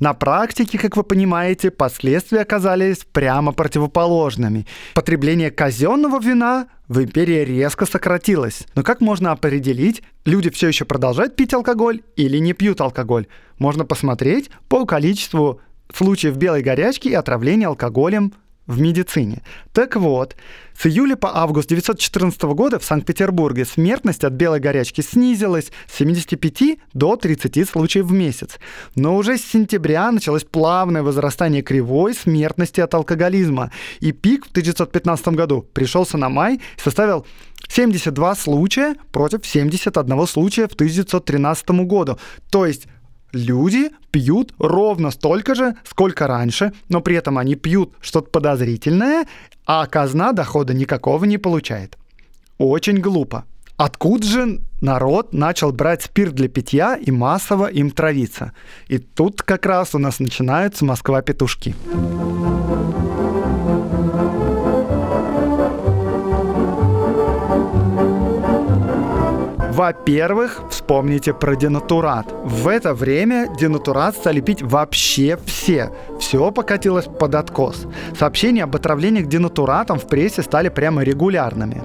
На 0.00 0.14
практике, 0.14 0.78
как 0.78 0.96
вы 0.96 1.02
понимаете, 1.02 1.70
последствия 1.70 2.40
оказались 2.40 3.06
прямо 3.12 3.52
противоположными. 3.52 4.66
Потребление 4.94 5.50
казенного 5.50 6.20
вина 6.20 6.66
в 6.88 7.02
империи 7.02 7.44
резко 7.44 7.86
сократилось. 7.86 8.66
Но 8.74 8.82
как 8.82 9.00
можно 9.00 9.32
определить, 9.32 10.02
люди 10.24 10.50
все 10.50 10.68
еще 10.68 10.84
продолжают 10.84 11.36
пить 11.36 11.54
алкоголь 11.54 12.02
или 12.16 12.38
не 12.38 12.52
пьют 12.52 12.80
алкоголь? 12.80 13.26
Можно 13.58 13.84
посмотреть 13.84 14.50
по 14.68 14.84
количеству 14.84 15.60
случаев 15.92 16.36
белой 16.36 16.62
горячки 16.62 17.08
и 17.08 17.14
отравления 17.14 17.68
алкоголем 17.68 18.32
в 18.66 18.80
медицине. 18.80 19.42
Так 19.72 19.96
вот, 19.96 20.36
с 20.76 20.86
июля 20.86 21.16
по 21.16 21.36
август 21.36 21.66
1914 21.66 22.42
года 22.54 22.78
в 22.78 22.84
Санкт-Петербурге 22.84 23.64
смертность 23.64 24.24
от 24.24 24.32
белой 24.32 24.60
горячки 24.60 25.02
снизилась 25.02 25.70
с 25.86 25.98
75 25.98 26.78
до 26.94 27.16
30 27.16 27.68
случаев 27.68 28.06
в 28.06 28.12
месяц. 28.12 28.58
Но 28.96 29.16
уже 29.16 29.38
с 29.38 29.44
сентября 29.44 30.10
началось 30.10 30.44
плавное 30.44 31.02
возрастание 31.02 31.62
кривой 31.62 32.14
смертности 32.14 32.80
от 32.80 32.94
алкоголизма. 32.94 33.70
И 34.00 34.12
пик 34.12 34.46
в 34.46 34.50
1915 34.50 35.28
году 35.28 35.66
пришелся 35.72 36.16
на 36.16 36.28
май 36.28 36.56
и 36.56 36.80
составил 36.80 37.26
72 37.68 38.34
случая 38.34 38.96
против 39.12 39.46
71 39.46 40.26
случая 40.26 40.68
в 40.68 40.72
1913 40.72 41.70
году. 41.86 42.18
То 42.50 42.66
есть 42.66 42.86
люди 43.34 43.90
пьют 44.10 44.54
ровно 44.58 45.10
столько 45.10 45.54
же, 45.54 45.74
сколько 45.84 46.26
раньше, 46.26 46.72
но 46.88 47.00
при 47.00 47.16
этом 47.16 47.38
они 47.38 47.54
пьют 47.54 47.92
что-то 48.00 48.30
подозрительное, 48.30 49.26
а 49.66 49.86
казна 49.86 50.32
дохода 50.32 50.74
никакого 50.74 51.24
не 51.24 51.38
получает. 51.38 51.98
Очень 52.58 52.98
глупо. 52.98 53.44
Откуда 53.76 54.24
же 54.24 54.60
народ 54.80 55.32
начал 55.32 55.72
брать 55.72 56.02
спирт 56.02 56.34
для 56.34 56.48
питья 56.48 56.96
и 56.96 57.10
массово 57.10 57.66
им 57.66 57.90
травиться? 57.90 58.52
И 58.86 58.98
тут 58.98 59.42
как 59.42 59.66
раз 59.66 59.94
у 59.94 59.98
нас 59.98 60.20
начинаются 60.20 60.84
Москва-петушки. 60.84 61.74
Во-первых, 69.74 70.62
вспомните 70.70 71.34
про 71.34 71.56
денатурат. 71.56 72.32
В 72.44 72.68
это 72.68 72.94
время 72.94 73.48
денатурат 73.58 74.14
стали 74.14 74.40
пить 74.40 74.62
вообще 74.62 75.36
все. 75.46 75.90
Все 76.20 76.52
покатилось 76.52 77.06
под 77.06 77.34
откос. 77.34 77.88
Сообщения 78.16 78.62
об 78.62 78.76
отравлениях 78.76 79.26
денатуратом 79.26 79.98
в 79.98 80.06
прессе 80.06 80.42
стали 80.42 80.68
прямо 80.68 81.02
регулярными. 81.02 81.82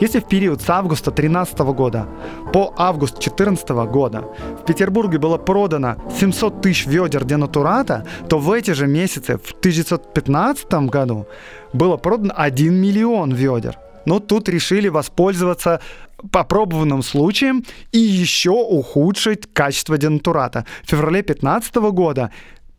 Если 0.00 0.20
в 0.20 0.28
период 0.28 0.62
с 0.62 0.70
августа 0.70 1.10
2013 1.10 1.58
года 1.74 2.06
по 2.52 2.72
август 2.76 3.14
2014 3.14 3.68
года 3.90 4.22
в 4.60 4.64
Петербурге 4.64 5.18
было 5.18 5.36
продано 5.36 5.96
700 6.16 6.62
тысяч 6.62 6.86
ведер 6.86 7.24
денатурата, 7.24 8.06
то 8.28 8.38
в 8.38 8.52
эти 8.52 8.70
же 8.70 8.86
месяцы 8.86 9.38
в 9.38 9.50
1915 9.58 10.72
году 10.88 11.26
было 11.72 11.96
продано 11.96 12.32
1 12.36 12.72
миллион 12.72 13.32
ведер. 13.32 13.76
Но 14.06 14.20
тут 14.20 14.48
решили 14.48 14.88
воспользоваться 14.88 15.80
попробованным 16.30 17.02
случаем 17.02 17.64
и 17.92 17.98
еще 17.98 18.50
ухудшить 18.50 19.52
качество 19.52 19.98
денатурата. 19.98 20.64
В 20.84 20.90
феврале 20.90 21.22
2015 21.22 21.74
года 21.92 22.30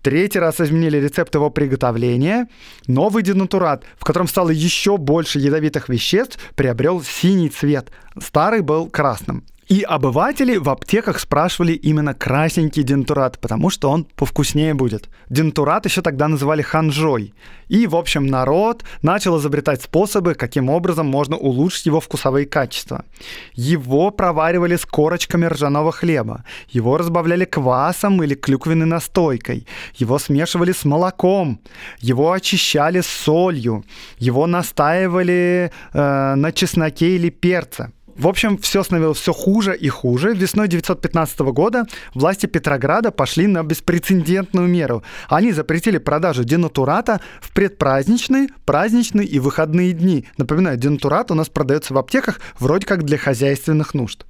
Третий 0.05 0.37
раз 0.37 0.61
изменили 0.61 0.97
рецепт 0.97 1.33
его 1.33 1.49
приготовления. 1.49 2.47
Новый 2.85 3.23
денатурат, 3.23 3.85
в 3.97 4.03
котором 4.05 4.27
стало 4.27 4.51
еще 4.51 4.97
больше 4.97 5.39
ядовитых 5.39 5.89
веществ, 5.89 6.37
приобрел 6.53 7.01
синий 7.01 7.49
цвет. 7.49 7.89
Старый 8.21 8.61
был 8.61 8.87
красным. 8.87 9.43
И 9.67 9.81
обыватели 9.81 10.57
в 10.57 10.69
аптеках 10.69 11.19
спрашивали 11.19 11.73
именно 11.73 12.13
красненький 12.13 12.83
дентурат, 12.83 13.39
потому 13.39 13.71
что 13.71 13.89
он 13.89 14.03
повкуснее 14.03 14.75
будет. 14.75 15.09
Дентурат 15.29 15.85
еще 15.85 16.03
тогда 16.03 16.27
называли 16.27 16.61
ханжой. 16.61 17.33
И, 17.67 17.87
в 17.87 17.95
общем, 17.95 18.27
народ 18.27 18.83
начал 19.01 19.39
изобретать 19.39 19.81
способы, 19.81 20.35
каким 20.35 20.69
образом 20.69 21.07
можно 21.07 21.35
улучшить 21.35 21.87
его 21.87 21.99
вкусовые 21.99 22.45
качества. 22.45 23.05
Его 23.53 24.11
проваривали 24.11 24.75
с 24.75 24.85
корочками 24.85 25.47
ржаного 25.47 25.91
хлеба. 25.91 26.43
Его 26.69 26.97
разбавляли 26.97 27.45
квасом 27.45 28.21
или 28.21 28.35
клюквенной 28.35 28.85
настойкой. 28.85 29.65
Его 29.95 30.19
смешивали 30.19 30.73
с 30.73 30.85
молоком. 30.85 31.59
Его 31.99 32.33
очищали 32.33 33.01
солью. 33.01 33.83
Его 34.19 34.45
настаивали 34.45 35.71
э, 35.91 36.35
на 36.35 36.51
чесноке 36.51 37.15
или 37.15 37.31
перце. 37.31 37.91
В 38.15 38.29
общем, 38.29 38.57
все 38.57 38.81
становилось 38.81 39.17
все 39.17 39.33
хуже 39.33 39.75
и 39.75 39.89
хуже. 39.89 40.33
Весной 40.33 40.67
1915 40.67 41.39
года 41.51 41.85
власти 42.13 42.45
Петрограда 42.45 43.11
пошли 43.11 43.45
на 43.45 43.61
беспрецедентную 43.61 44.69
меру. 44.69 45.03
Они 45.27 45.51
запретили 45.51 45.97
продажу 45.97 46.45
денатурата 46.45 47.19
в 47.41 47.53
предпраздничные, 47.53 48.47
праздничные 48.63 49.27
и 49.27 49.39
выходные 49.39 49.91
дни. 49.91 50.25
Напоминаю, 50.37 50.77
денатурат 50.77 51.29
у 51.31 51.35
нас 51.35 51.49
продается 51.49 51.93
в 51.93 51.97
аптеках 51.97 52.39
вроде 52.57 52.87
как 52.87 53.03
для 53.03 53.17
хозяйственных 53.17 53.93
нужд. 53.93 54.25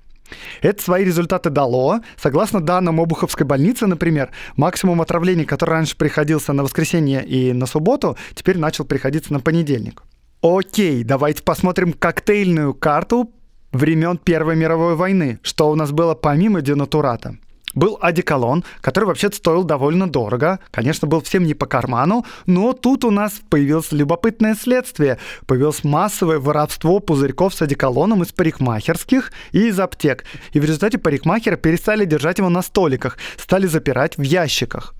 Это 0.64 0.82
свои 0.82 1.06
результаты 1.06 1.52
дало. 1.52 2.00
Согласно 2.18 2.62
данным 2.62 3.00
Обуховской 3.00 3.46
больницы, 3.46 3.86
например, 3.86 4.32
максимум 4.56 5.02
отравлений, 5.02 5.46
который 5.46 5.72
раньше 5.72 5.96
приходился 5.96 6.54
на 6.54 6.64
воскресенье 6.64 7.24
и 7.24 7.54
на 7.54 7.68
субботу, 7.68 8.18
теперь 8.34 8.58
начал 8.58 8.86
приходиться 8.86 9.32
на 9.32 9.40
понедельник. 9.40 10.02
Окей, 10.42 11.04
давайте 11.04 11.44
посмотрим 11.44 11.94
коктейльную 11.94 12.74
карту 12.74 13.32
времен 13.76 14.18
Первой 14.18 14.56
мировой 14.56 14.96
войны, 14.96 15.40
что 15.44 15.70
у 15.70 15.76
нас 15.76 15.92
было 15.92 16.16
помимо 16.16 16.62
денатурата 16.62 17.38
был 17.74 17.98
одеколон, 18.02 18.64
который 18.80 19.04
вообще-то 19.04 19.36
стоил 19.36 19.66
довольно 19.66 20.10
дорого. 20.10 20.60
Конечно, 20.72 21.10
был 21.10 21.22
всем 21.22 21.44
не 21.44 21.54
по 21.54 21.66
карману, 21.66 22.26
но 22.46 22.72
тут 22.72 23.04
у 23.04 23.12
нас 23.12 23.34
появилось 23.50 23.92
любопытное 23.92 24.56
следствие. 24.56 25.20
Появилось 25.46 25.84
массовое 25.84 26.40
воровство 26.40 27.00
пузырьков 27.00 27.54
с 27.54 27.62
одеколоном 27.62 28.24
из 28.24 28.32
парикмахерских 28.32 29.34
и 29.52 29.68
из 29.68 29.78
аптек. 29.78 30.24
И 30.54 30.60
в 30.62 30.64
результате 30.64 30.98
парикмахеры 30.98 31.58
перестали 31.58 32.06
держать 32.06 32.38
его 32.38 32.48
на 32.48 32.62
столиках, 32.62 33.18
стали 33.38 33.68
запирать 33.68 34.18
в 34.18 34.22
ящиках. 34.22 34.96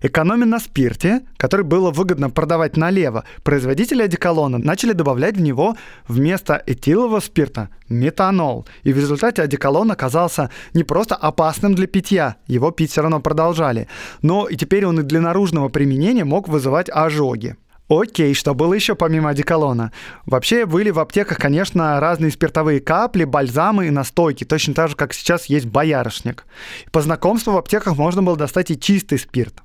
Экономя 0.00 0.46
на 0.46 0.60
спирте, 0.60 1.22
который 1.36 1.64
было 1.64 1.90
выгодно 1.90 2.30
продавать 2.30 2.76
налево, 2.76 3.24
производители 3.42 4.02
одеколона 4.02 4.58
начали 4.58 4.92
добавлять 4.92 5.36
в 5.36 5.40
него 5.40 5.76
вместо 6.06 6.62
этилового 6.66 7.20
спирта 7.20 7.68
метанол. 7.88 8.66
И 8.82 8.92
в 8.92 8.98
результате 8.98 9.42
одеколон 9.42 9.90
оказался 9.90 10.50
не 10.74 10.84
просто 10.84 11.14
опасным 11.14 11.74
для 11.74 11.86
питья, 11.86 12.36
его 12.46 12.70
пить 12.70 12.92
все 12.92 13.02
равно 13.02 13.20
продолжали, 13.20 13.88
но 14.22 14.46
и 14.46 14.56
теперь 14.56 14.86
он 14.86 15.00
и 15.00 15.02
для 15.02 15.20
наружного 15.20 15.68
применения 15.68 16.24
мог 16.24 16.48
вызывать 16.48 16.88
ожоги. 16.90 17.56
Окей, 17.88 18.34
что 18.34 18.54
было 18.54 18.74
еще 18.74 18.94
помимо 18.94 19.30
одеколона? 19.30 19.92
Вообще 20.26 20.66
были 20.66 20.90
в 20.90 20.98
аптеках, 20.98 21.38
конечно, 21.38 21.98
разные 22.00 22.30
спиртовые 22.30 22.80
капли, 22.80 23.24
бальзамы 23.24 23.86
и 23.86 23.90
настойки, 23.90 24.44
точно 24.44 24.74
так 24.74 24.90
же, 24.90 24.96
как 24.96 25.14
сейчас 25.14 25.46
есть 25.46 25.66
боярышник. 25.66 26.44
По 26.92 27.00
знакомству 27.00 27.52
в 27.52 27.56
аптеках 27.56 27.96
можно 27.96 28.22
было 28.22 28.36
достать 28.36 28.70
и 28.70 28.78
чистый 28.78 29.18
спирт. 29.18 29.62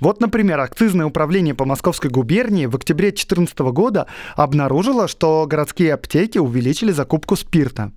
Вот, 0.00 0.20
например, 0.20 0.60
акцизное 0.60 1.06
управление 1.06 1.54
по 1.54 1.64
Московской 1.64 2.10
губернии 2.10 2.66
в 2.66 2.76
октябре 2.76 3.08
2014 3.08 3.58
года 3.58 4.06
обнаружило, 4.36 5.08
что 5.08 5.46
городские 5.46 5.94
аптеки 5.94 6.38
увеличили 6.38 6.92
закупку 6.92 7.36
спирта. 7.36 7.92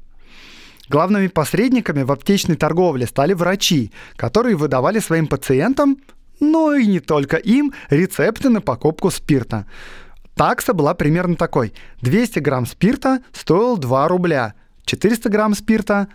Главными 0.90 1.28
посредниками 1.28 2.04
в 2.04 2.12
аптечной 2.12 2.58
торговле 2.58 3.08
стали 3.08 3.34
врачи, 3.34 3.92
которые 4.18 4.56
выдавали 4.56 5.00
своим 5.00 5.28
пациентам, 5.28 5.98
но 6.42 6.74
и 6.74 6.86
не 6.86 7.00
только 7.00 7.38
им, 7.38 7.74
рецепты 7.90 8.50
на 8.50 8.60
покупку 8.60 9.10
спирта. 9.10 9.66
Такса 10.36 10.74
была 10.74 10.94
примерно 10.94 11.36
такой. 11.36 11.74
200 12.02 12.40
грамм 12.40 12.66
спирта 12.66 13.20
стоил 13.32 13.78
2 13.78 14.08
рубля, 14.08 14.54
400 14.86 15.30
грамм 15.30 15.54
спирта 15.54 16.08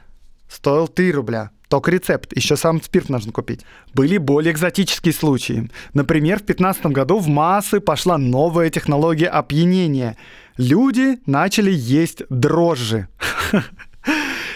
стоил 0.49 0.89
3 0.89 1.13
рубля. 1.13 1.51
Только 1.69 1.91
рецепт, 1.91 2.37
еще 2.37 2.57
сам 2.57 2.81
спирт 2.81 3.09
нужно 3.09 3.33
купить. 3.33 3.63
Были 3.93 4.19
более 4.19 4.53
экзотические 4.53 5.13
случаи. 5.13 5.69
Например, 5.95 6.37
в 6.37 6.47
2015 6.47 6.87
году 6.87 7.19
в 7.19 7.27
массы 7.27 7.81
пошла 7.81 8.19
новая 8.19 8.71
технология 8.71 9.27
опьянения. 9.27 10.17
Люди 10.57 11.19
начали 11.27 11.73
есть 11.73 12.23
дрожжи. 12.31 13.09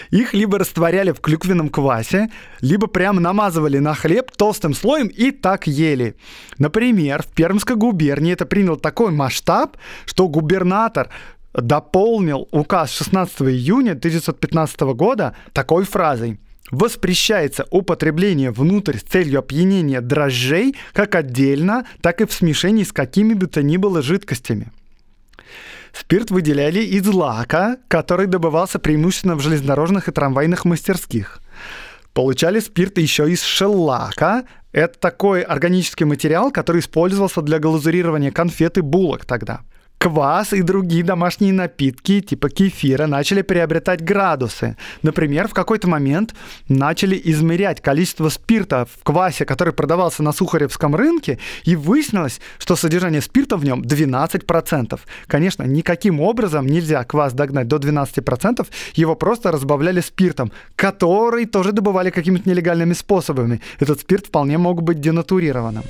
Их 0.09 0.33
либо 0.33 0.59
растворяли 0.59 1.11
в 1.11 1.21
клюквенном 1.21 1.69
квасе, 1.69 2.29
либо 2.61 2.87
прямо 2.87 3.19
намазывали 3.19 3.79
на 3.79 3.93
хлеб 3.93 4.31
толстым 4.31 4.73
слоем 4.73 5.07
и 5.07 5.31
так 5.31 5.67
ели. 5.67 6.15
Например, 6.57 7.23
в 7.23 7.27
Пермской 7.27 7.75
губернии 7.75 8.33
это 8.33 8.45
принял 8.45 8.77
такой 8.77 9.11
масштаб, 9.11 9.77
что 10.05 10.27
губернатор 10.27 11.09
дополнил 11.53 12.47
указ 12.51 12.91
16 12.91 13.41
июня 13.43 13.91
1915 13.91 14.81
года 14.81 15.35
такой 15.53 15.83
фразой– 15.83 16.39
Воспрещается 16.71 17.67
употребление 17.69 18.51
внутрь 18.51 18.97
с 18.97 19.03
целью 19.03 19.39
опьянения 19.39 19.99
дрожжей 19.99 20.75
как 20.93 21.15
отдельно, 21.15 21.85
так 22.01 22.21
и 22.21 22.25
в 22.25 22.31
смешении 22.31 22.83
с 22.83 22.93
какими 22.93 23.33
бы 23.33 23.47
то 23.47 23.61
ни 23.61 23.75
было 23.75 24.01
жидкостями. 24.01 24.71
Спирт 25.91 26.31
выделяли 26.31 26.79
из 26.79 27.05
лака, 27.05 27.77
который 27.89 28.27
добывался 28.27 28.79
преимущественно 28.79 29.35
в 29.35 29.41
железнодорожных 29.41 30.07
и 30.07 30.13
трамвайных 30.13 30.63
мастерских. 30.63 31.41
Получали 32.13 32.61
спирт 32.61 32.97
еще 32.97 33.29
из 33.29 33.43
шеллака. 33.43 34.45
Это 34.71 34.97
такой 34.97 35.41
органический 35.41 36.05
материал, 36.05 36.51
который 36.51 36.79
использовался 36.79 37.41
для 37.41 37.59
глазурирования 37.59 38.31
конфет 38.31 38.77
и 38.77 38.81
булок 38.81 39.25
тогда 39.25 39.61
квас 40.01 40.51
и 40.53 40.63
другие 40.63 41.03
домашние 41.03 41.53
напитки 41.53 42.21
типа 42.21 42.49
кефира 42.49 43.05
начали 43.05 43.43
приобретать 43.43 44.03
градусы. 44.03 44.75
Например, 45.03 45.47
в 45.47 45.53
какой-то 45.53 45.87
момент 45.87 46.33
начали 46.67 47.21
измерять 47.25 47.81
количество 47.81 48.29
спирта 48.29 48.87
в 48.91 49.03
квасе, 49.03 49.45
который 49.45 49.73
продавался 49.73 50.23
на 50.23 50.31
Сухаревском 50.31 50.95
рынке, 50.95 51.37
и 51.65 51.75
выяснилось, 51.75 52.41
что 52.57 52.75
содержание 52.75 53.21
спирта 53.21 53.57
в 53.57 53.63
нем 53.63 53.83
12%. 53.83 54.99
Конечно, 55.27 55.63
никаким 55.63 56.19
образом 56.19 56.65
нельзя 56.65 57.03
квас 57.03 57.33
догнать 57.33 57.67
до 57.67 57.75
12%, 57.75 58.67
его 58.95 59.13
просто 59.13 59.51
разбавляли 59.51 60.01
спиртом, 60.01 60.51
который 60.75 61.45
тоже 61.45 61.73
добывали 61.73 62.09
какими-то 62.09 62.49
нелегальными 62.49 62.93
способами. 62.93 63.61
Этот 63.79 63.99
спирт 63.99 64.25
вполне 64.25 64.57
мог 64.57 64.81
быть 64.81 64.99
денатурированным. 64.99 65.83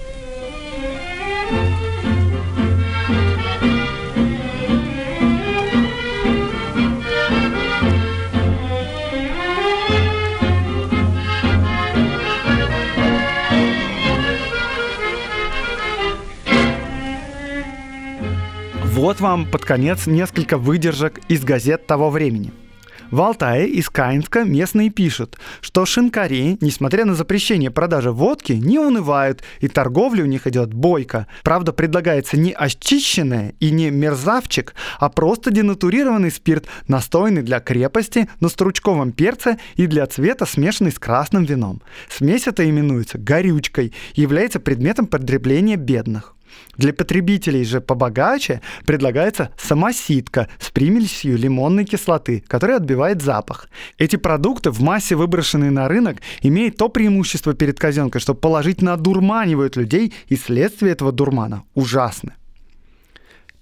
Вот 19.02 19.20
вам 19.20 19.48
под 19.48 19.66
конец 19.66 20.06
несколько 20.06 20.60
выдержек 20.60 21.22
из 21.28 21.44
газет 21.44 21.88
того 21.88 22.12
времени. 22.12 22.52
В 23.10 23.20
Алтае 23.20 23.68
из 23.68 23.90
Каинска 23.90 24.44
местные 24.44 24.92
пишут, 24.92 25.40
что 25.60 25.88
шинкари, 25.88 26.60
несмотря 26.62 27.06
на 27.06 27.16
запрещение 27.16 27.72
продажи 27.72 28.12
водки, 28.12 28.54
не 28.54 28.78
унывают, 28.78 29.42
и 29.60 29.68
торговля 29.68 30.24
у 30.24 30.28
них 30.28 30.46
идет 30.46 30.76
бойко. 30.76 31.26
Правда, 31.42 31.74
предлагается 31.74 32.38
не 32.38 32.52
очищенное 32.52 33.56
и 33.60 33.72
не 33.72 33.90
мерзавчик, 33.90 34.76
а 35.00 35.10
просто 35.10 35.50
денатурированный 35.50 36.30
спирт, 36.30 36.68
настойный 36.88 37.42
для 37.42 37.60
крепости, 37.60 38.30
на 38.40 38.50
стручковом 38.50 39.14
перце 39.14 39.58
и 39.78 39.88
для 39.88 40.06
цвета, 40.06 40.46
смешанный 40.46 40.92
с 40.92 41.00
красным 41.00 41.44
вином. 41.44 41.82
Смесь 42.08 42.46
эта 42.46 42.70
именуется 42.70 43.18
горючкой 43.18 43.94
и 44.14 44.22
является 44.22 44.60
предметом 44.60 45.08
потребления 45.08 45.76
бедных. 45.76 46.36
Для 46.78 46.94
потребителей 46.94 47.64
же 47.64 47.82
побогаче 47.82 48.62
предлагается 48.86 49.52
самоситка 49.58 50.48
с 50.60 50.70
примесью 50.72 51.38
лимонной 51.38 51.86
кислоты, 51.86 52.44
которая 52.48 52.78
отбивает 52.78 53.22
запах. 53.22 53.70
Эти 53.98 54.16
продукты 54.16 54.72
в 54.72 54.82
массе 54.82 55.16
выброшенные 55.16 55.72
на 55.72 55.88
рынок 55.88 56.18
имеют 56.42 56.78
то 56.78 56.90
преимущество 56.90 57.54
перед 57.54 57.80
казенкой, 57.80 58.22
что 58.22 58.34
положительно 58.34 58.94
одурманивают 58.94 59.76
людей, 59.76 60.14
и 60.28 60.36
следствие 60.36 60.94
этого 60.94 61.12
дурмана 61.12 61.64
ужасны. 61.74 62.34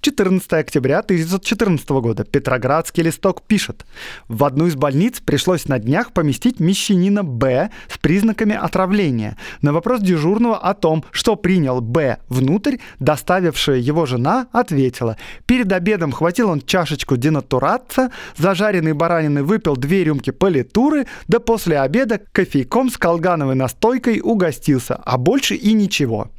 14 0.02 0.54
октября 0.54 1.00
1914 1.00 1.90
года. 1.90 2.24
Петроградский 2.24 3.04
листок 3.04 3.42
пишет. 3.42 3.86
В 4.30 4.46
одну 4.46 4.68
из 4.68 4.76
больниц 4.76 5.20
пришлось 5.20 5.68
на 5.68 5.78
днях 5.78 6.14
поместить 6.14 6.62
мещанина 6.62 7.24
Б 7.24 7.70
с 7.90 7.98
признаками 7.98 8.56
отравления. 8.56 9.38
На 9.62 9.74
вопрос 9.74 10.00
дежурного 10.00 10.58
о 10.58 10.74
том, 10.74 11.04
что 11.12 11.36
принял 11.36 11.82
Б 11.82 12.20
внутрь, 12.30 12.78
доставившая 13.00 13.78
его 13.78 14.06
жена 14.06 14.48
ответила. 14.54 15.18
Перед 15.46 15.72
обедом 15.74 16.14
хватил 16.14 16.50
он 16.50 16.62
чашечку 16.62 17.18
денатуратца, 17.18 18.12
зажаренный 18.38 18.94
баранины 18.94 19.44
выпил 19.44 19.76
две 19.76 20.06
рюмки 20.06 20.30
политуры, 20.32 21.08
да 21.28 21.42
после 21.42 21.78
обеда 21.78 22.22
кофейком 22.32 22.90
с 22.90 22.98
колгановой 22.98 23.56
настойкой 23.56 24.22
угостился, 24.24 24.96
а 24.96 25.18
больше 25.18 25.56
и 25.56 25.74
ничего. 25.74 26.30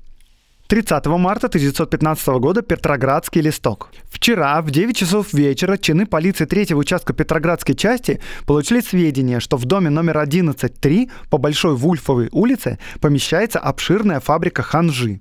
30 0.71 1.07
марта 1.07 1.49
1915 1.49 2.29
года 2.39 2.62
Петроградский 2.62 3.41
листок. 3.41 3.91
Вчера 4.09 4.62
в 4.62 4.71
9 4.71 4.97
часов 4.97 5.33
вечера 5.33 5.77
чины 5.77 6.07
полиции 6.07 6.45
третьего 6.45 6.79
участка 6.79 7.12
Петроградской 7.12 7.75
части 7.75 8.21
получили 8.47 8.81
сведения, 8.81 9.41
что 9.41 9.57
в 9.57 9.64
доме 9.64 9.91
номер 9.91 10.18
11.3 10.18 11.11
по 11.29 11.39
Большой 11.39 11.75
Вульфовой 11.75 12.29
улице 12.31 12.79
помещается 13.01 13.59
обширная 13.59 14.21
фабрика 14.21 14.62
ханжи. 14.62 15.18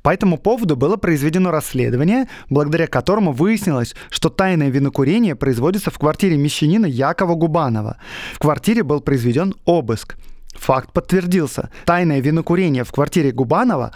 По 0.00 0.14
этому 0.14 0.38
поводу 0.38 0.76
было 0.76 0.96
произведено 0.96 1.50
расследование, 1.50 2.26
благодаря 2.48 2.86
которому 2.86 3.32
выяснилось, 3.32 3.94
что 4.08 4.30
тайное 4.30 4.70
винокурение 4.70 5.36
производится 5.36 5.90
в 5.90 5.98
квартире 5.98 6.38
мещанина 6.38 6.86
Якова 6.86 7.34
Губанова. 7.34 7.98
В 8.32 8.38
квартире 8.38 8.82
был 8.82 9.02
произведен 9.02 9.54
обыск. 9.66 10.16
Факт 10.54 10.94
подтвердился. 10.94 11.68
Тайное 11.84 12.20
винокурение 12.20 12.84
в 12.84 12.92
квартире 12.92 13.30
Губанова 13.30 13.92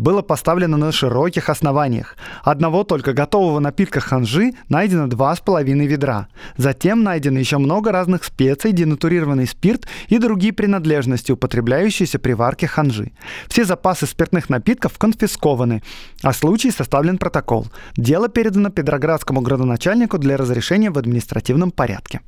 было 0.00 0.22
поставлено 0.22 0.78
на 0.78 0.92
широких 0.92 1.50
основаниях. 1.50 2.16
Одного 2.42 2.84
только 2.84 3.12
готового 3.12 3.60
напитка 3.60 4.00
ханжи 4.00 4.52
найдено 4.70 5.06
два 5.06 5.36
с 5.36 5.40
половиной 5.40 5.86
ведра. 5.86 6.28
Затем 6.56 7.02
найдено 7.02 7.38
еще 7.38 7.58
много 7.58 7.92
разных 7.92 8.24
специй, 8.24 8.72
денатурированный 8.72 9.46
спирт 9.46 9.86
и 10.08 10.18
другие 10.18 10.54
принадлежности, 10.54 11.32
употребляющиеся 11.32 12.18
при 12.18 12.32
варке 12.32 12.66
ханжи. 12.66 13.12
Все 13.48 13.64
запасы 13.64 14.06
спиртных 14.06 14.48
напитков 14.48 14.96
конфискованы, 14.96 15.82
а 16.22 16.32
случай 16.32 16.70
составлен 16.70 17.18
протокол. 17.18 17.66
Дело 17.96 18.28
передано 18.28 18.70
Петроградскому 18.70 19.42
градоначальнику 19.42 20.16
для 20.16 20.38
разрешения 20.38 20.90
в 20.90 20.96
административном 20.96 21.70
порядке. 21.72 22.22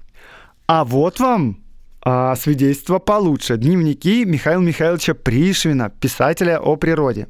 А 0.66 0.84
вот 0.84 1.20
вам 1.20 1.56
а, 2.04 2.36
свидетельство 2.36 2.98
получше. 2.98 3.56
Дневники 3.56 4.26
Михаила 4.26 4.60
Михайловича 4.60 5.14
Пришвина, 5.14 5.88
писателя 5.88 6.60
о 6.60 6.76
природе. 6.76 7.28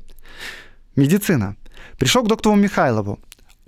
Медицина. 0.96 1.56
Пришел 1.98 2.22
к 2.22 2.28
доктору 2.28 2.56
Михайлову. 2.56 3.18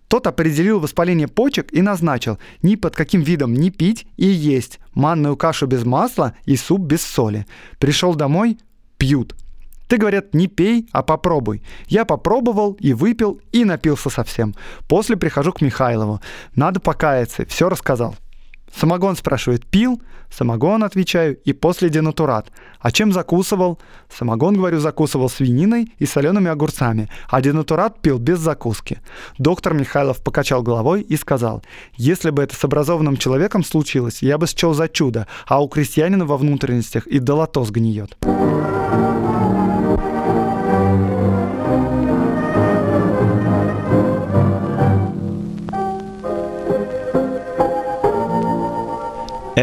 Тот 0.09 0.27
определил 0.27 0.81
воспаление 0.81 1.29
почек 1.29 1.73
и 1.73 1.83
назначил 1.83 2.39
ни 2.63 2.77
под 2.77 2.95
каким 2.95 3.23
видом 3.23 3.55
не 3.55 3.71
пить 3.71 4.07
и 4.17 4.27
есть 4.27 4.79
манную 4.95 5.37
кашу 5.37 5.67
без 5.67 5.85
масла 5.85 6.35
и 6.45 6.57
суп 6.57 6.83
без 6.83 7.03
соли. 7.03 7.47
Пришел 7.79 8.15
домой– 8.15 8.59
пьют. 8.99 9.35
Ты, 9.89 9.99
говорят, 9.99 10.35
не 10.35 10.47
пей, 10.47 10.89
а 10.93 11.03
попробуй. 11.03 11.63
Я 11.87 12.05
попробовал 12.05 12.73
и 12.81 12.93
выпил, 12.95 13.41
и 13.53 13.65
напился 13.65 14.09
совсем. 14.09 14.55
После 14.89 15.17
прихожу 15.17 15.53
к 15.53 15.61
Михайлову. 15.61 16.21
Надо 16.55 16.81
покаяться, 16.81 17.45
все 17.47 17.69
рассказал. 17.69 18.17
Самогон 18.77 19.17
спрашивает, 19.17 19.65
пил? 19.67 20.03
Самогон, 20.31 20.83
отвечаю, 20.83 21.37
и 21.37 21.53
после 21.53 21.89
денатурат. 21.91 22.51
А 22.81 22.91
чем 22.91 23.13
закусывал? 23.13 23.79
Самогон, 24.11 24.57
говорю, 24.57 24.81
закусывал 24.81 25.29
свининой 25.29 25.93
и 25.99 26.07
солеными 26.07 26.51
огурцами, 26.51 27.09
а 27.29 27.41
денатурат 27.41 28.01
пил 28.01 28.19
без 28.19 28.41
закуски. 28.41 29.01
Доктор 29.39 29.75
Михайлов 29.75 30.23
покачал 30.23 30.63
головой 30.63 31.03
и 31.03 31.17
сказал, 31.17 31.63
если 31.97 32.31
бы 32.31 32.43
это 32.43 32.57
с 32.57 32.65
образованным 32.65 33.17
человеком 33.17 33.65
случилось, 33.65 34.23
я 34.23 34.39
бы 34.39 34.47
счел 34.49 34.75
за 34.75 34.89
чудо, 34.89 35.29
а 35.47 35.63
у 35.63 35.69
крестьянина 35.69 36.27
во 36.27 36.37
внутренностях 36.37 37.07
и 37.07 37.21
долото 37.21 37.63
сгниет. 37.65 38.17